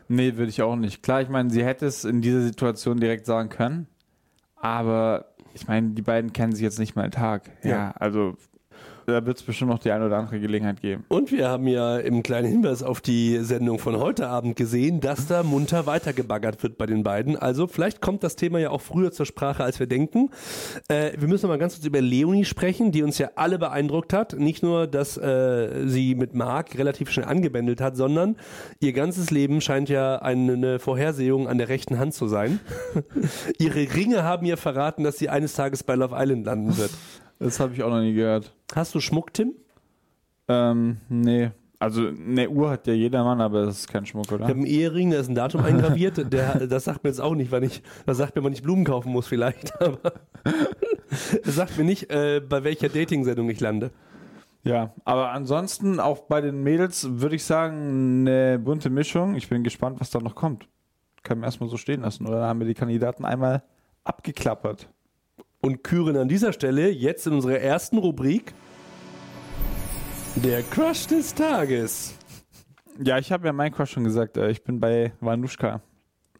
Nee, 0.08 0.36
würde 0.36 0.50
ich 0.50 0.62
auch 0.62 0.76
nicht. 0.76 1.02
Klar, 1.02 1.20
ich 1.20 1.28
meine, 1.28 1.50
sie 1.50 1.64
hätte 1.64 1.84
es 1.84 2.04
in 2.04 2.22
dieser 2.22 2.40
Situation 2.40 2.98
direkt 2.98 3.26
sagen 3.26 3.48
können, 3.50 3.88
aber 4.54 5.35
ich 5.56 5.66
meine, 5.66 5.90
die 5.90 6.02
beiden 6.02 6.32
kennen 6.32 6.52
sich 6.52 6.62
jetzt 6.62 6.78
nicht 6.78 6.94
mal 6.96 7.02
einen 7.02 7.12
Tag. 7.12 7.50
Ja, 7.62 7.70
Ja. 7.70 7.90
also 7.92 8.36
Da 9.06 9.24
wird 9.24 9.36
es 9.38 9.44
bestimmt 9.44 9.70
noch 9.70 9.78
die 9.78 9.92
eine 9.92 10.06
oder 10.06 10.18
andere 10.18 10.40
Gelegenheit 10.40 10.80
geben. 10.80 11.04
Und 11.08 11.30
wir 11.30 11.48
haben 11.48 11.68
ja 11.68 11.96
im 11.98 12.24
kleinen 12.24 12.48
Hinweis 12.48 12.82
auf 12.82 13.00
die 13.00 13.38
Sendung 13.38 13.78
von 13.78 13.98
heute 13.98 14.28
Abend 14.28 14.56
gesehen, 14.56 15.00
dass 15.00 15.28
da 15.28 15.44
munter 15.44 15.86
weitergebaggert 15.86 16.60
wird 16.64 16.76
bei 16.76 16.86
den 16.86 17.04
beiden. 17.04 17.36
Also 17.36 17.68
vielleicht 17.68 18.00
kommt 18.00 18.24
das 18.24 18.34
Thema 18.34 18.58
ja 18.58 18.70
auch 18.70 18.80
früher 18.80 19.12
zur 19.12 19.24
Sprache, 19.24 19.62
als 19.62 19.78
wir 19.78 19.86
denken. 19.86 20.30
Äh, 20.88 21.12
wir 21.18 21.28
müssen 21.28 21.46
mal 21.48 21.56
ganz 21.56 21.74
kurz 21.74 21.86
über 21.86 22.00
Leonie 22.00 22.44
sprechen, 22.44 22.90
die 22.90 23.04
uns 23.04 23.18
ja 23.18 23.30
alle 23.36 23.60
beeindruckt 23.60 24.12
hat. 24.12 24.36
Nicht 24.36 24.64
nur, 24.64 24.88
dass 24.88 25.16
äh, 25.16 25.86
sie 25.86 26.16
mit 26.16 26.34
Marc 26.34 26.76
relativ 26.76 27.10
schnell 27.10 27.26
angebändelt 27.26 27.80
hat, 27.80 27.96
sondern 27.96 28.36
ihr 28.80 28.92
ganzes 28.92 29.30
Leben 29.30 29.60
scheint 29.60 29.88
ja 29.88 30.16
eine 30.16 30.80
Vorhersehung 30.80 31.46
an 31.46 31.58
der 31.58 31.68
rechten 31.68 32.00
Hand 32.00 32.14
zu 32.14 32.26
sein. 32.26 32.58
Ihre 33.58 33.94
Ringe 33.94 34.24
haben 34.24 34.46
ihr 34.46 34.56
verraten, 34.56 35.04
dass 35.04 35.16
sie 35.16 35.28
eines 35.28 35.54
Tages 35.54 35.84
bei 35.84 35.94
Love 35.94 36.16
Island 36.18 36.44
landen 36.44 36.76
wird. 36.76 36.90
Das 37.38 37.60
habe 37.60 37.74
ich 37.74 37.82
auch 37.82 37.90
noch 37.90 38.00
nie 38.00 38.14
gehört. 38.14 38.54
Hast 38.74 38.94
du 38.94 39.00
Schmuck, 39.00 39.32
Tim? 39.32 39.54
Ähm, 40.48 40.98
nee. 41.08 41.50
Also 41.78 42.08
eine 42.08 42.48
Uhr 42.48 42.70
hat 42.70 42.86
ja 42.86 42.94
jeder 42.94 43.22
Mann, 43.22 43.40
aber 43.40 43.66
das 43.66 43.80
ist 43.80 43.88
kein 43.88 44.06
Schmuck, 44.06 44.32
oder? 44.32 44.44
Ich 44.44 44.48
habe 44.48 44.58
einen 44.58 44.66
Ehering, 44.66 45.10
da 45.10 45.18
ist 45.18 45.28
ein 45.28 45.34
Datum 45.34 45.62
eingraviert. 45.62 46.32
Der, 46.32 46.66
das 46.66 46.84
sagt 46.84 47.04
mir 47.04 47.10
jetzt 47.10 47.20
auch 47.20 47.34
nicht, 47.34 47.50
wann 47.52 47.62
ich, 47.64 47.82
das 48.06 48.16
sagt 48.16 48.34
mir, 48.34 48.42
wann 48.42 48.52
ich 48.52 48.62
Blumen 48.62 48.84
kaufen 48.84 49.12
muss 49.12 49.26
vielleicht. 49.26 49.78
Aber 49.82 50.12
das 51.44 51.54
sagt 51.54 51.76
mir 51.76 51.84
nicht, 51.84 52.10
äh, 52.10 52.40
bei 52.40 52.64
welcher 52.64 52.88
Dating-Sendung 52.88 53.50
ich 53.50 53.60
lande. 53.60 53.90
Ja, 54.66 54.92
aber 55.04 55.30
ansonsten 55.30 56.00
auch 56.00 56.22
bei 56.22 56.40
den 56.40 56.64
Mädels 56.64 57.20
würde 57.20 57.36
ich 57.36 57.44
sagen, 57.44 58.26
eine 58.26 58.58
bunte 58.58 58.90
Mischung. 58.90 59.36
Ich 59.36 59.48
bin 59.48 59.62
gespannt, 59.62 60.00
was 60.00 60.10
da 60.10 60.18
noch 60.18 60.34
kommt. 60.34 60.66
Können 61.22 61.42
wir 61.42 61.46
erstmal 61.46 61.68
so 61.68 61.76
stehen 61.76 62.00
lassen. 62.00 62.26
Oder 62.26 62.48
haben 62.48 62.58
wir 62.58 62.66
die 62.66 62.74
Kandidaten 62.74 63.24
einmal 63.24 63.62
abgeklappert? 64.02 64.88
Und 65.66 65.82
küren 65.82 66.16
an 66.16 66.28
dieser 66.28 66.52
Stelle 66.52 66.90
jetzt 66.90 67.26
in 67.26 67.32
unserer 67.32 67.58
ersten 67.58 67.98
Rubrik 67.98 68.54
der 70.36 70.62
Crush 70.62 71.08
des 71.08 71.34
Tages. 71.34 72.14
Ja, 73.02 73.18
ich 73.18 73.32
habe 73.32 73.48
ja 73.48 73.52
mein 73.52 73.72
Crush 73.72 73.90
schon 73.90 74.04
gesagt. 74.04 74.36
äh, 74.36 74.48
Ich 74.48 74.62
bin 74.62 74.78
bei 74.78 75.12
Vanushka. 75.18 75.80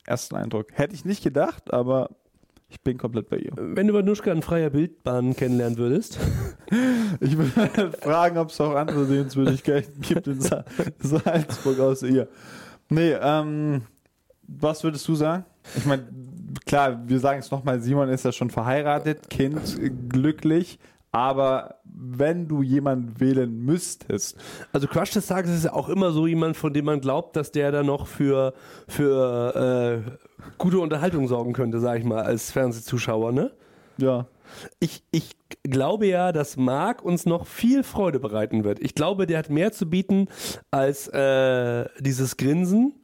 Ersten 0.06 0.37
Eindruck. 0.37 0.66
Hätte 0.75 0.95
ich 0.95 1.04
nicht 1.04 1.25
gedacht, 1.25 1.75
aber 1.75 2.11
ich 2.68 2.80
bin 2.83 2.99
komplett 2.99 3.28
bei 3.28 3.38
ihr. 3.38 3.50
Wenn 3.56 3.88
du 3.88 3.95
Vanuschka 3.95 4.30
in 4.30 4.42
freier 4.42 4.71
Bildbahn 4.71 5.35
kennenlernen 5.35 5.76
würdest, 5.76 6.21
Ich 7.21 7.37
würde 7.37 7.90
fragen, 8.00 8.38
ob 8.38 8.50
es 8.50 8.61
auch 8.61 8.76
andere 8.76 9.06
Sehenswürdigkeiten 9.06 10.02
gibt 10.02 10.28
in 10.28 10.40
Sa 10.40 10.64
Salzburg 11.00 11.80
außer 11.80 12.06
ihr. 12.06 12.28
Nee, 12.90 13.16
ähm, 13.21 13.83
was 14.47 14.85
würdest 14.85 15.09
du 15.09 15.16
sagen? 15.16 15.45
Ich 15.76 15.85
meine, 15.85 16.06
klar, 16.66 17.08
wir 17.08 17.20
sagen 17.20 17.38
es 17.38 17.50
nochmal, 17.50 17.80
Simon 17.80 18.08
ist 18.08 18.25
ja 18.25 18.32
schon 18.32 18.50
verheiratet, 18.50 19.30
Kind, 19.30 19.78
glücklich, 20.08 20.78
aber 21.12 21.76
wenn 21.85 22.46
du 22.46 22.62
jemanden 22.62 23.18
wählen 23.20 23.64
müsstest, 23.64 24.37
also 24.73 24.87
Crush 24.87 25.12
des 25.12 25.26
Tages 25.26 25.50
ist 25.52 25.64
ja 25.64 25.73
auch 25.73 25.88
immer 25.88 26.11
so 26.11 26.26
jemand, 26.26 26.56
von 26.56 26.75
dem 26.75 26.85
man 26.85 27.00
glaubt, 27.00 27.37
dass 27.37 27.52
der 27.52 27.73
da 27.73 27.82
noch 27.82 28.06
für, 28.06 28.52
für 28.87 30.04
äh, 30.04 30.11
gute 30.58 30.80
Unterhaltung 30.80 31.26
sorgen 31.28 31.52
könnte, 31.52 31.80
sag 31.80 31.99
ich 31.99 32.04
mal, 32.04 32.23
als 32.23 32.50
Fernsehzuschauer, 32.50 33.32
ne? 33.32 33.52
ja, 33.99 34.26
Ich, 34.78 35.04
ich 35.11 35.37
glaube 35.62 36.06
ja, 36.06 36.32
dass 36.32 36.56
Marc 36.56 37.02
uns 37.02 37.26
noch 37.26 37.46
viel 37.46 37.82
Freude 37.82 38.20
bereiten 38.20 38.64
wird. 38.64 38.80
Ich 38.80 38.94
glaube, 38.94 39.26
der 39.26 39.38
hat 39.38 39.50
mehr 39.50 39.73
zu 39.73 39.88
bieten 39.88 40.28
als 40.70 41.08
äh, 41.08 41.87
dieses 42.00 42.37
Grinsen, 42.37 42.94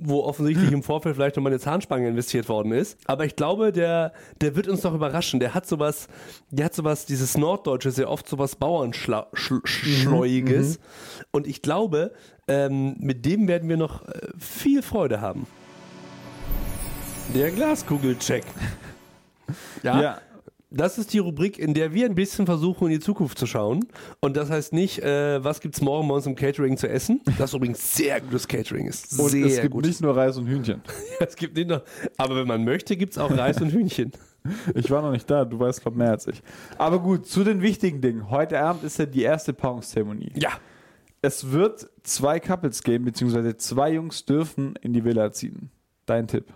wo 0.00 0.24
offensichtlich 0.24 0.72
im 0.72 0.82
Vorfeld 0.82 1.16
vielleicht 1.16 1.36
nochmal 1.36 1.52
eine 1.52 1.60
Zahnspange 1.60 2.08
investiert 2.08 2.48
worden 2.48 2.72
ist. 2.72 2.98
Aber 3.06 3.24
ich 3.24 3.36
glaube, 3.36 3.72
der, 3.72 4.12
der 4.40 4.56
wird 4.56 4.68
uns 4.68 4.82
noch 4.82 4.94
überraschen. 4.94 5.40
Der 5.40 5.54
hat 5.54 5.66
sowas, 5.66 6.08
der 6.50 6.66
hat 6.66 6.74
sowas, 6.74 7.06
dieses 7.06 7.36
Norddeutsche, 7.36 7.90
sehr 7.90 8.10
oft 8.10 8.28
sowas 8.28 8.56
Bauernschleuiges. 8.56 10.78
Und 11.30 11.46
ich 11.46 11.62
glaube, 11.62 12.12
ähm, 12.48 12.96
mit 12.98 13.24
dem 13.24 13.48
werden 13.48 13.68
wir 13.68 13.76
noch 13.76 14.06
äh, 14.08 14.28
viel 14.38 14.82
Freude 14.82 15.20
haben. 15.20 15.46
Der 17.34 17.50
Glaskugelcheck. 17.50 18.44
Ja, 19.82 20.02
ja, 20.02 20.18
das 20.76 20.98
ist 20.98 21.12
die 21.12 21.18
Rubrik, 21.18 21.58
in 21.58 21.74
der 21.74 21.92
wir 21.92 22.06
ein 22.06 22.14
bisschen 22.14 22.46
versuchen, 22.46 22.86
in 22.86 22.94
die 22.94 23.00
Zukunft 23.00 23.38
zu 23.38 23.46
schauen. 23.46 23.86
Und 24.20 24.36
das 24.36 24.50
heißt 24.50 24.72
nicht, 24.72 25.00
äh, 25.02 25.42
was 25.42 25.60
gibt's 25.60 25.80
morgen 25.80 26.08
bei 26.08 26.14
uns 26.14 26.26
im 26.26 26.34
Catering 26.34 26.76
zu 26.76 26.88
essen. 26.88 27.20
Das 27.38 27.54
übrigens 27.54 27.94
sehr 27.94 28.20
gutes 28.20 28.46
Catering 28.46 28.86
ist. 28.86 29.18
und 29.18 29.30
sehr 29.30 29.46
es 29.46 29.60
gibt 29.60 29.72
gut. 29.72 29.84
nicht 29.86 30.00
nur 30.00 30.16
Reis 30.16 30.36
und 30.36 30.46
Hühnchen. 30.46 30.82
es 31.20 31.36
gibt 31.36 31.56
nicht 31.56 31.68
noch. 31.68 31.82
Aber 32.16 32.36
wenn 32.36 32.46
man 32.46 32.64
möchte, 32.64 32.96
gibt's 32.96 33.18
auch 33.18 33.30
Reis 33.30 33.60
und 33.60 33.72
Hühnchen. 33.72 34.12
Ich 34.76 34.88
war 34.92 35.02
noch 35.02 35.10
nicht 35.10 35.28
da, 35.28 35.44
du 35.44 35.58
weißt, 35.58 35.82
glaub 35.82 35.96
mehr 35.96 36.12
als 36.12 36.28
ich. 36.28 36.40
Aber 36.78 37.00
gut, 37.00 37.26
zu 37.26 37.42
den 37.42 37.62
wichtigen 37.62 38.00
Dingen. 38.00 38.30
Heute 38.30 38.60
Abend 38.60 38.84
ist 38.84 38.96
ja 38.96 39.04
die 39.04 39.22
erste 39.22 39.52
Paarungszeremonie. 39.52 40.30
Ja. 40.36 40.50
Es 41.20 41.50
wird 41.50 41.90
zwei 42.04 42.38
Couples 42.38 42.84
geben, 42.84 43.06
beziehungsweise 43.06 43.56
zwei 43.56 43.94
Jungs 43.94 44.24
dürfen 44.24 44.76
in 44.82 44.92
die 44.92 45.04
Villa 45.04 45.32
ziehen. 45.32 45.70
Dein 46.04 46.28
Tipp. 46.28 46.52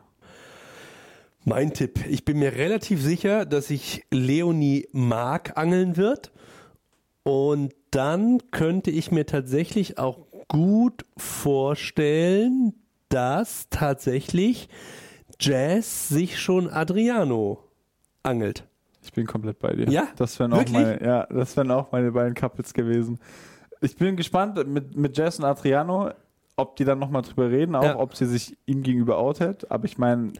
Mein 1.44 1.72
Tipp. 1.72 2.04
Ich 2.08 2.24
bin 2.24 2.38
mir 2.38 2.52
relativ 2.52 3.02
sicher, 3.02 3.46
dass 3.46 3.68
sich 3.68 4.04
Leonie 4.10 4.86
Mark 4.92 5.56
angeln 5.56 5.96
wird. 5.96 6.32
Und 7.22 7.74
dann 7.90 8.38
könnte 8.50 8.90
ich 8.90 9.10
mir 9.10 9.26
tatsächlich 9.26 9.98
auch 9.98 10.26
gut 10.48 11.04
vorstellen, 11.16 12.74
dass 13.08 13.68
tatsächlich 13.70 14.68
Jazz 15.38 16.08
sich 16.08 16.38
schon 16.38 16.68
Adriano 16.68 17.64
angelt. 18.22 18.64
Ich 19.02 19.12
bin 19.12 19.26
komplett 19.26 19.58
bei 19.58 19.72
dir. 19.72 19.88
Ja? 19.88 20.08
Das 20.16 20.38
wären 20.38 20.52
auch 20.52 20.68
meine, 20.68 21.02
ja, 21.02 21.26
das 21.26 21.56
wären 21.56 21.70
auch 21.70 21.90
meine 21.90 22.12
beiden 22.12 22.34
Couples 22.34 22.74
gewesen. 22.74 23.18
Ich 23.80 23.96
bin 23.96 24.16
gespannt 24.16 24.66
mit, 24.66 24.94
mit 24.94 25.16
Jess 25.16 25.38
und 25.38 25.46
Adriano, 25.46 26.10
ob 26.56 26.76
die 26.76 26.84
dann 26.84 26.98
nochmal 26.98 27.22
drüber 27.22 27.50
reden, 27.50 27.74
auch 27.74 27.82
Ja. 27.84 27.98
ob 27.98 28.14
sie 28.16 28.26
sich 28.26 28.56
ihm 28.66 28.82
gegenüber 28.82 29.16
outet. 29.18 29.70
Aber 29.70 29.86
ich 29.86 29.96
meine, 29.96 30.32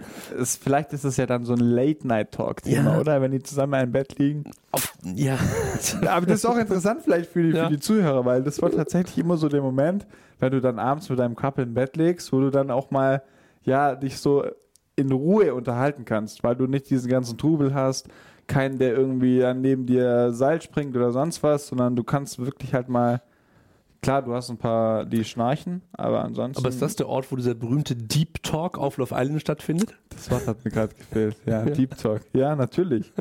vielleicht 0.61 0.93
ist 0.93 1.05
es 1.05 1.17
ja 1.17 1.25
dann 1.27 1.45
so 1.45 1.55
ein 1.55 1.61
Late-Night-Talk-Thema, 1.61 2.95
Ja. 2.95 3.01
oder? 3.01 3.23
Wenn 3.23 3.31
die 3.33 3.43
zusammen 3.43 3.83
im 3.83 3.93
Bett 3.93 4.19
liegen. 4.19 4.45
Auf, 4.73 4.93
ja. 5.03 5.39
Aber 6.09 6.27
das 6.27 6.37
ist 6.41 6.47
auch 6.47 6.59
interessant 6.59 7.03
vielleicht 7.05 7.31
für 7.31 7.43
die, 7.43 7.57
Ja. 7.57 7.65
für 7.65 7.71
die 7.73 7.81
Zuhörer, 7.81 8.25
weil 8.25 8.43
das 8.43 8.61
war 8.61 8.71
tatsächlich 8.71 9.19
immer 9.19 9.37
so 9.37 9.49
der 9.49 9.63
Moment, 9.63 10.07
wenn 10.39 10.53
du 10.53 10.61
dann 10.61 10.79
abends 10.79 11.09
mit 11.09 11.19
deinem 11.19 11.37
Couple 11.37 11.65
im 11.65 11.75
Bett 11.75 11.97
legst, 11.97 12.33
wo 12.33 12.41
du 12.41 12.51
dann 12.51 12.71
auch 12.71 12.91
mal, 12.91 13.23
ja, 13.63 13.95
dich 13.95 14.19
so 14.19 14.45
in 14.97 15.13
Ruhe 15.13 15.55
unterhalten 15.55 16.05
kannst, 16.05 16.43
weil 16.45 16.57
du 16.57 16.67
nicht 16.67 16.91
diesen 16.91 17.11
ganzen 17.11 17.39
Trubel 17.39 17.73
hast, 17.75 18.09
keinen, 18.47 18.79
der 18.79 18.93
irgendwie 18.95 19.39
dann 19.39 19.61
neben 19.61 19.87
dir 19.87 20.33
Seil 20.33 20.61
springt 20.61 20.97
oder 20.97 21.13
sonst 21.13 21.43
was, 21.43 21.69
sondern 21.69 21.95
du 21.97 22.03
kannst 22.05 22.39
wirklich 22.39 22.75
halt 22.75 22.89
mal, 22.89 23.23
klar, 24.03 24.23
du 24.23 24.35
hast 24.35 24.51
ein 24.51 24.59
paar, 24.59 25.05
die 25.05 25.25
schnarchen, 25.25 25.83
aber 25.93 26.25
ansonsten, 26.25 26.59
Aber 26.63 26.69
ist 26.69 26.81
das 26.83 26.97
der 26.97 27.09
Ort, 27.09 27.31
wo 27.31 27.37
dieser 27.37 27.55
berühmte 27.55 27.95
Deep 27.97 28.43
Talk 28.43 28.79
auf 28.79 28.97
Love 28.97 29.15
Island 29.17 29.41
stattfindet? 29.41 29.95
das 30.11 30.31
Wort 30.31 30.47
hat 30.47 30.65
mir 30.65 30.71
gerade 30.71 30.95
gefehlt. 30.95 31.37
Ja, 31.47 31.63
Deep 31.65 31.97
Talk. 31.97 32.23
Ja, 32.33 32.55
natürlich. 32.57 33.13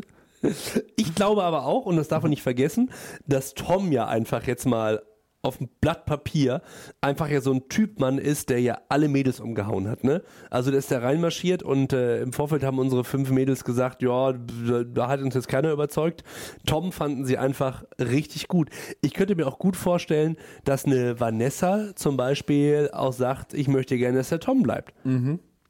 Ich 0.95 1.15
glaube 1.15 1.43
aber 1.43 1.65
auch, 1.65 1.85
und 1.85 1.97
das 1.97 2.07
darf 2.07 2.23
man 2.23 2.29
nicht 2.29 2.41
vergessen, 2.43 2.91
dass 3.27 3.53
Tom 3.53 3.91
ja 3.91 4.07
einfach 4.07 4.43
jetzt 4.47 4.65
mal 4.65 5.01
auf 5.41 5.57
dem 5.57 5.69
Blatt 5.79 6.05
Papier 6.05 6.61
einfach 6.99 7.29
ja 7.29 7.39
so 7.39 7.53
ein 7.53 7.69
Typmann 7.69 8.17
ist, 8.17 8.49
der 8.49 8.59
ja 8.59 8.79
alle 8.89 9.07
Mädels 9.07 9.39
umgehauen 9.39 9.87
hat, 9.87 10.03
ne? 10.03 10.21
Also 10.49 10.69
der 10.69 10.79
ist 10.79 10.91
da 10.91 10.99
reinmarschiert 10.99 11.63
und 11.63 11.93
äh, 11.93 12.21
im 12.21 12.33
Vorfeld 12.33 12.63
haben 12.63 12.77
unsere 12.77 13.03
fünf 13.05 13.29
Mädels 13.31 13.63
gesagt, 13.63 14.01
ja, 14.01 14.33
da, 14.33 15.07
hat 15.07 15.21
uns 15.21 15.35
jetzt 15.35 15.47
keiner 15.47 15.71
überzeugt. 15.71 16.23
Tom 16.65 16.91
fanden 16.91 17.25
sie 17.25 17.37
einfach 17.37 17.83
richtig 17.99 18.47
gut. 18.49 18.69
Ich 19.01 19.13
könnte 19.13 19.35
mir 19.35 19.47
auch 19.47 19.59
gut 19.59 19.77
vorstellen, 19.77 20.35
dass 20.65 20.85
eine 20.85 21.19
Vanessa 21.19 21.95
zum 21.95 22.17
Beispiel 22.17 22.89
auch 22.91 23.13
sagt, 23.13 23.53
ich 23.53 23.67
möchte 23.67 23.97
gerne, 23.97 24.17
dass 24.17 24.29
der 24.29 24.41
Tom 24.41 24.61
bleibt. 24.63 24.93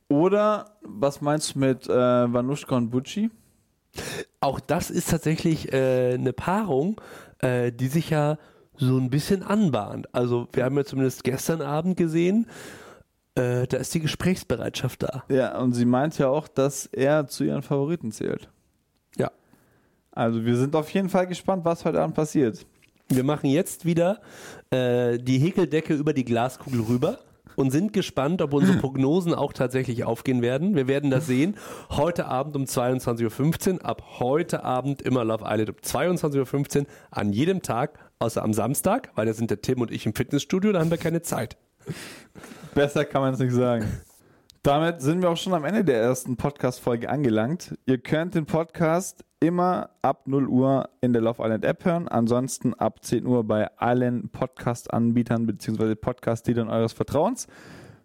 Oder, 0.08 0.78
was 0.82 1.22
meinst 1.22 1.54
du 1.56 1.60
mit 1.60 1.88
äh, 1.88 1.94
Vanushka 1.94 2.76
und 2.76 2.90
Butchi? 2.90 3.30
Auch 4.42 4.60
das 4.60 4.90
ist 4.90 5.12
tatsächlich 5.12 5.72
äh, 5.72 6.14
eine 6.16 6.34
Paarung, 6.34 7.00
äh, 7.40 7.72
die 7.72 7.88
sich 7.88 8.10
ja 8.10 8.38
so 8.80 8.98
ein 8.98 9.10
bisschen 9.10 9.44
anbahnt. 9.44 10.14
Also 10.14 10.48
wir 10.54 10.64
haben 10.64 10.78
ja 10.78 10.86
zumindest 10.86 11.24
gestern 11.24 11.62
Abend 11.62 11.98
gesehen, 11.98 12.48
äh, 13.36 13.68
da 13.68 13.78
ist 13.78 13.94
die 13.94 14.00
Gesprächsbereitschaft 14.00 15.04
da. 15.04 15.24
Ja, 15.30 15.60
und 15.60 15.74
sie 15.74 15.86
meint 15.86 16.18
ja 16.18 16.30
auch, 16.30 16.48
dass 16.48 16.86
er 16.88 17.28
zu 17.28 17.44
ihren 17.44 17.62
Favoriten 17.62 18.12
zählt. 18.12 18.50
Ja. 19.18 19.32
Also 20.12 20.46
wir 20.46 20.56
sind 20.56 20.76
auf 20.76 20.90
jeden 20.92 21.10
Fall 21.10 21.28
gespannt, 21.28 21.66
was 21.66 21.86
heute 21.86 22.02
Abend 22.02 22.16
passiert. 22.16 22.66
Wir 23.10 23.24
machen 23.24 23.50
jetzt 23.50 23.86
wieder 23.86 24.22
äh, 24.70 25.18
die 25.18 25.40
Häkeldecke 25.40 25.94
über 25.94 26.14
die 26.14 26.26
Glaskugel 26.26 26.82
rüber 26.82 27.20
und 27.60 27.72
sind 27.72 27.92
gespannt, 27.92 28.42
ob 28.42 28.54
unsere 28.54 28.78
Prognosen 28.80 29.34
auch 29.34 29.52
tatsächlich 29.52 30.06
aufgehen 30.06 30.42
werden. 30.42 30.76
Wir 30.76 30.88
werden 30.88 31.12
das 31.12 31.28
sehen. 31.28 31.58
Heute 31.90 32.26
Abend 32.26 32.56
um 32.56 32.64
22.15 32.64 33.74
Uhr, 33.74 33.86
ab 33.86 34.04
heute 34.20 34.64
Abend 34.64 35.02
immer 35.02 35.26
Love 35.26 35.44
Island 35.46 35.70
um 35.70 35.76
22.15 35.76 36.80
Uhr, 36.80 36.86
an 37.12 37.34
jedem 37.34 37.62
Tag, 37.62 38.00
außer 38.18 38.42
am 38.44 38.54
Samstag, 38.54 39.12
weil 39.16 39.26
da 39.26 39.34
sind 39.34 39.52
der 39.52 39.62
Tim 39.62 39.82
und 39.82 39.92
ich 39.92 40.06
im 40.06 40.16
Fitnessstudio, 40.16 40.72
da 40.72 40.80
haben 40.80 40.90
wir 40.90 40.98
keine 40.98 41.22
Zeit. 41.22 41.58
Besser 42.74 43.04
kann 43.04 43.22
man 43.22 43.34
es 43.34 43.40
nicht 43.40 43.54
sagen. 43.54 43.86
Damit 44.64 45.02
sind 45.02 45.22
wir 45.22 45.30
auch 45.30 45.38
schon 45.38 45.54
am 45.54 45.64
Ende 45.64 45.86
der 45.86 46.02
ersten 46.02 46.36
Podcast-Folge 46.36 47.10
angelangt. 47.10 47.78
Ihr 47.86 47.98
könnt 47.98 48.36
den 48.36 48.46
Podcast 48.46 49.24
immer 49.40 49.92
ab 50.02 50.24
0 50.28 50.50
Uhr 50.50 50.90
in 51.00 51.14
der 51.14 51.22
Love 51.22 51.42
Island 51.42 51.64
App 51.64 51.86
hören. 51.86 52.10
Ansonsten 52.10 52.74
ab 52.74 53.02
10 53.02 53.26
Uhr 53.26 53.46
bei 53.46 53.70
allen 53.78 54.28
Podcast-Anbietern 54.28 55.46
bzw. 55.46 55.96
Podcast-Liedern 55.96 56.70
eures 56.70 56.92
Vertrauens. 56.92 57.48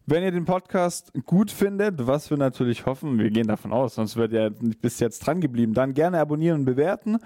Wenn 0.07 0.23
ihr 0.23 0.31
den 0.31 0.45
Podcast 0.45 1.13
gut 1.25 1.51
findet, 1.51 2.07
was 2.07 2.31
wir 2.31 2.37
natürlich 2.37 2.87
hoffen, 2.87 3.19
wir 3.19 3.31
gehen 3.31 3.49
davon 3.49 3.73
aus, 3.73 3.97
sonst 3.97 4.17
werdet 4.17 4.61
ihr 4.63 4.71
bis 4.81 5.01
jetzt 5.01 5.27
dran 5.27 5.41
geblieben, 5.41 5.75
dann 5.75 5.93
gerne 5.93 6.21
abonnieren 6.21 6.61
und 6.61 6.67
bewerten. 6.67 7.19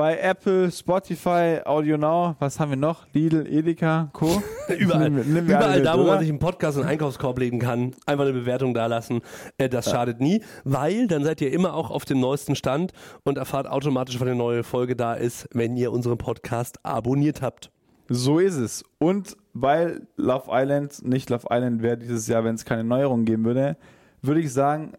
Bei 0.00 0.16
Apple, 0.16 0.72
Spotify, 0.72 1.60
Audio 1.62 1.98
Now, 1.98 2.34
was 2.38 2.58
haben 2.58 2.70
wir 2.70 2.78
noch? 2.78 3.06
Lidl, 3.12 3.46
Edeka, 3.46 4.08
Co. 4.14 4.42
Überall, 4.78 5.10
Nehmen 5.10 5.16
wir- 5.18 5.24
nehmen 5.34 5.46
wir 5.46 5.58
alle 5.58 5.64
überall 5.66 5.76
mit, 5.76 5.86
da, 5.86 5.98
wo 5.98 6.00
oder? 6.00 6.10
man 6.12 6.20
sich 6.20 6.30
einen 6.30 6.38
Podcast 6.38 6.78
und 6.78 6.84
einen 6.84 6.92
Einkaufskorb 6.92 7.38
legen 7.38 7.58
kann, 7.58 7.92
einfach 8.06 8.24
eine 8.24 8.32
Bewertung 8.32 8.72
dalassen. 8.72 9.20
Äh, 9.58 9.68
das 9.68 9.90
schadet 9.90 10.22
nie, 10.22 10.42
weil 10.64 11.06
dann 11.06 11.22
seid 11.22 11.42
ihr 11.42 11.52
immer 11.52 11.74
auch 11.74 11.90
auf 11.90 12.06
dem 12.06 12.18
neuesten 12.18 12.56
Stand 12.56 12.94
und 13.24 13.36
erfahrt 13.36 13.66
automatisch, 13.66 14.18
wann 14.18 14.28
eine 14.28 14.38
neue 14.38 14.62
Folge 14.62 14.96
da 14.96 15.12
ist, 15.12 15.46
wenn 15.52 15.76
ihr 15.76 15.92
unseren 15.92 16.16
Podcast 16.16 16.78
abonniert 16.82 17.42
habt. 17.42 17.70
So 18.08 18.38
ist 18.38 18.56
es. 18.56 18.82
Und 18.96 19.36
weil 19.52 20.06
Love 20.16 20.46
Island 20.50 21.04
nicht 21.06 21.28
Love 21.28 21.48
Island 21.50 21.82
wäre 21.82 21.98
dieses 21.98 22.26
Jahr, 22.26 22.42
wenn 22.42 22.54
es 22.54 22.64
keine 22.64 22.84
Neuerung 22.84 23.26
geben 23.26 23.44
würde, 23.44 23.76
würde 24.22 24.40
ich 24.40 24.50
sagen, 24.50 24.94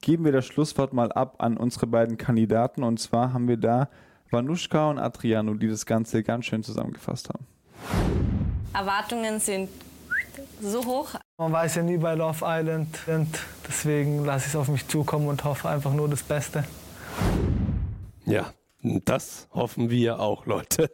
geben 0.00 0.24
wir 0.24 0.30
das 0.30 0.46
Schlusswort 0.46 0.92
mal 0.92 1.10
ab 1.10 1.34
an 1.38 1.56
unsere 1.56 1.88
beiden 1.88 2.18
Kandidaten. 2.18 2.84
Und 2.84 3.00
zwar 3.00 3.32
haben 3.32 3.48
wir 3.48 3.56
da 3.56 3.88
Vanushka 4.30 4.90
und 4.90 4.98
Adriano, 4.98 5.54
die 5.54 5.68
das 5.68 5.86
Ganze 5.86 6.22
ganz 6.22 6.46
schön 6.46 6.62
zusammengefasst 6.62 7.28
haben. 7.28 7.46
Erwartungen 8.72 9.38
sind 9.40 9.68
so 10.60 10.84
hoch. 10.84 11.10
Man 11.38 11.52
weiß 11.52 11.76
ja 11.76 11.82
nie 11.82 11.98
bei 11.98 12.14
Love 12.14 12.44
Island 12.44 12.98
und 13.06 13.28
deswegen 13.68 14.24
lasse 14.24 14.46
ich 14.46 14.54
es 14.54 14.56
auf 14.56 14.68
mich 14.68 14.86
zukommen 14.88 15.28
und 15.28 15.44
hoffe 15.44 15.68
einfach 15.68 15.92
nur 15.92 16.08
das 16.08 16.22
Beste. 16.22 16.64
Ja, 18.26 18.52
das 18.82 19.48
hoffen 19.52 19.90
wir 19.90 20.20
auch, 20.20 20.46
Leute. 20.46 20.90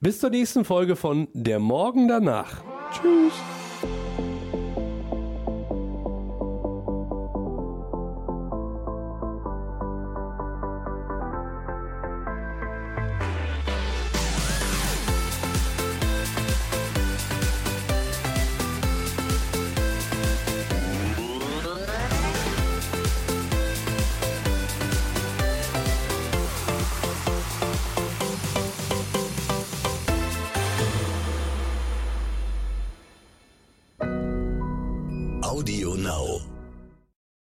Bis 0.00 0.20
zur 0.20 0.30
nächsten 0.30 0.64
Folge 0.64 0.96
von 0.96 1.28
Der 1.32 1.58
Morgen 1.58 2.08
danach. 2.08 2.62
Tschüss. 2.92 3.34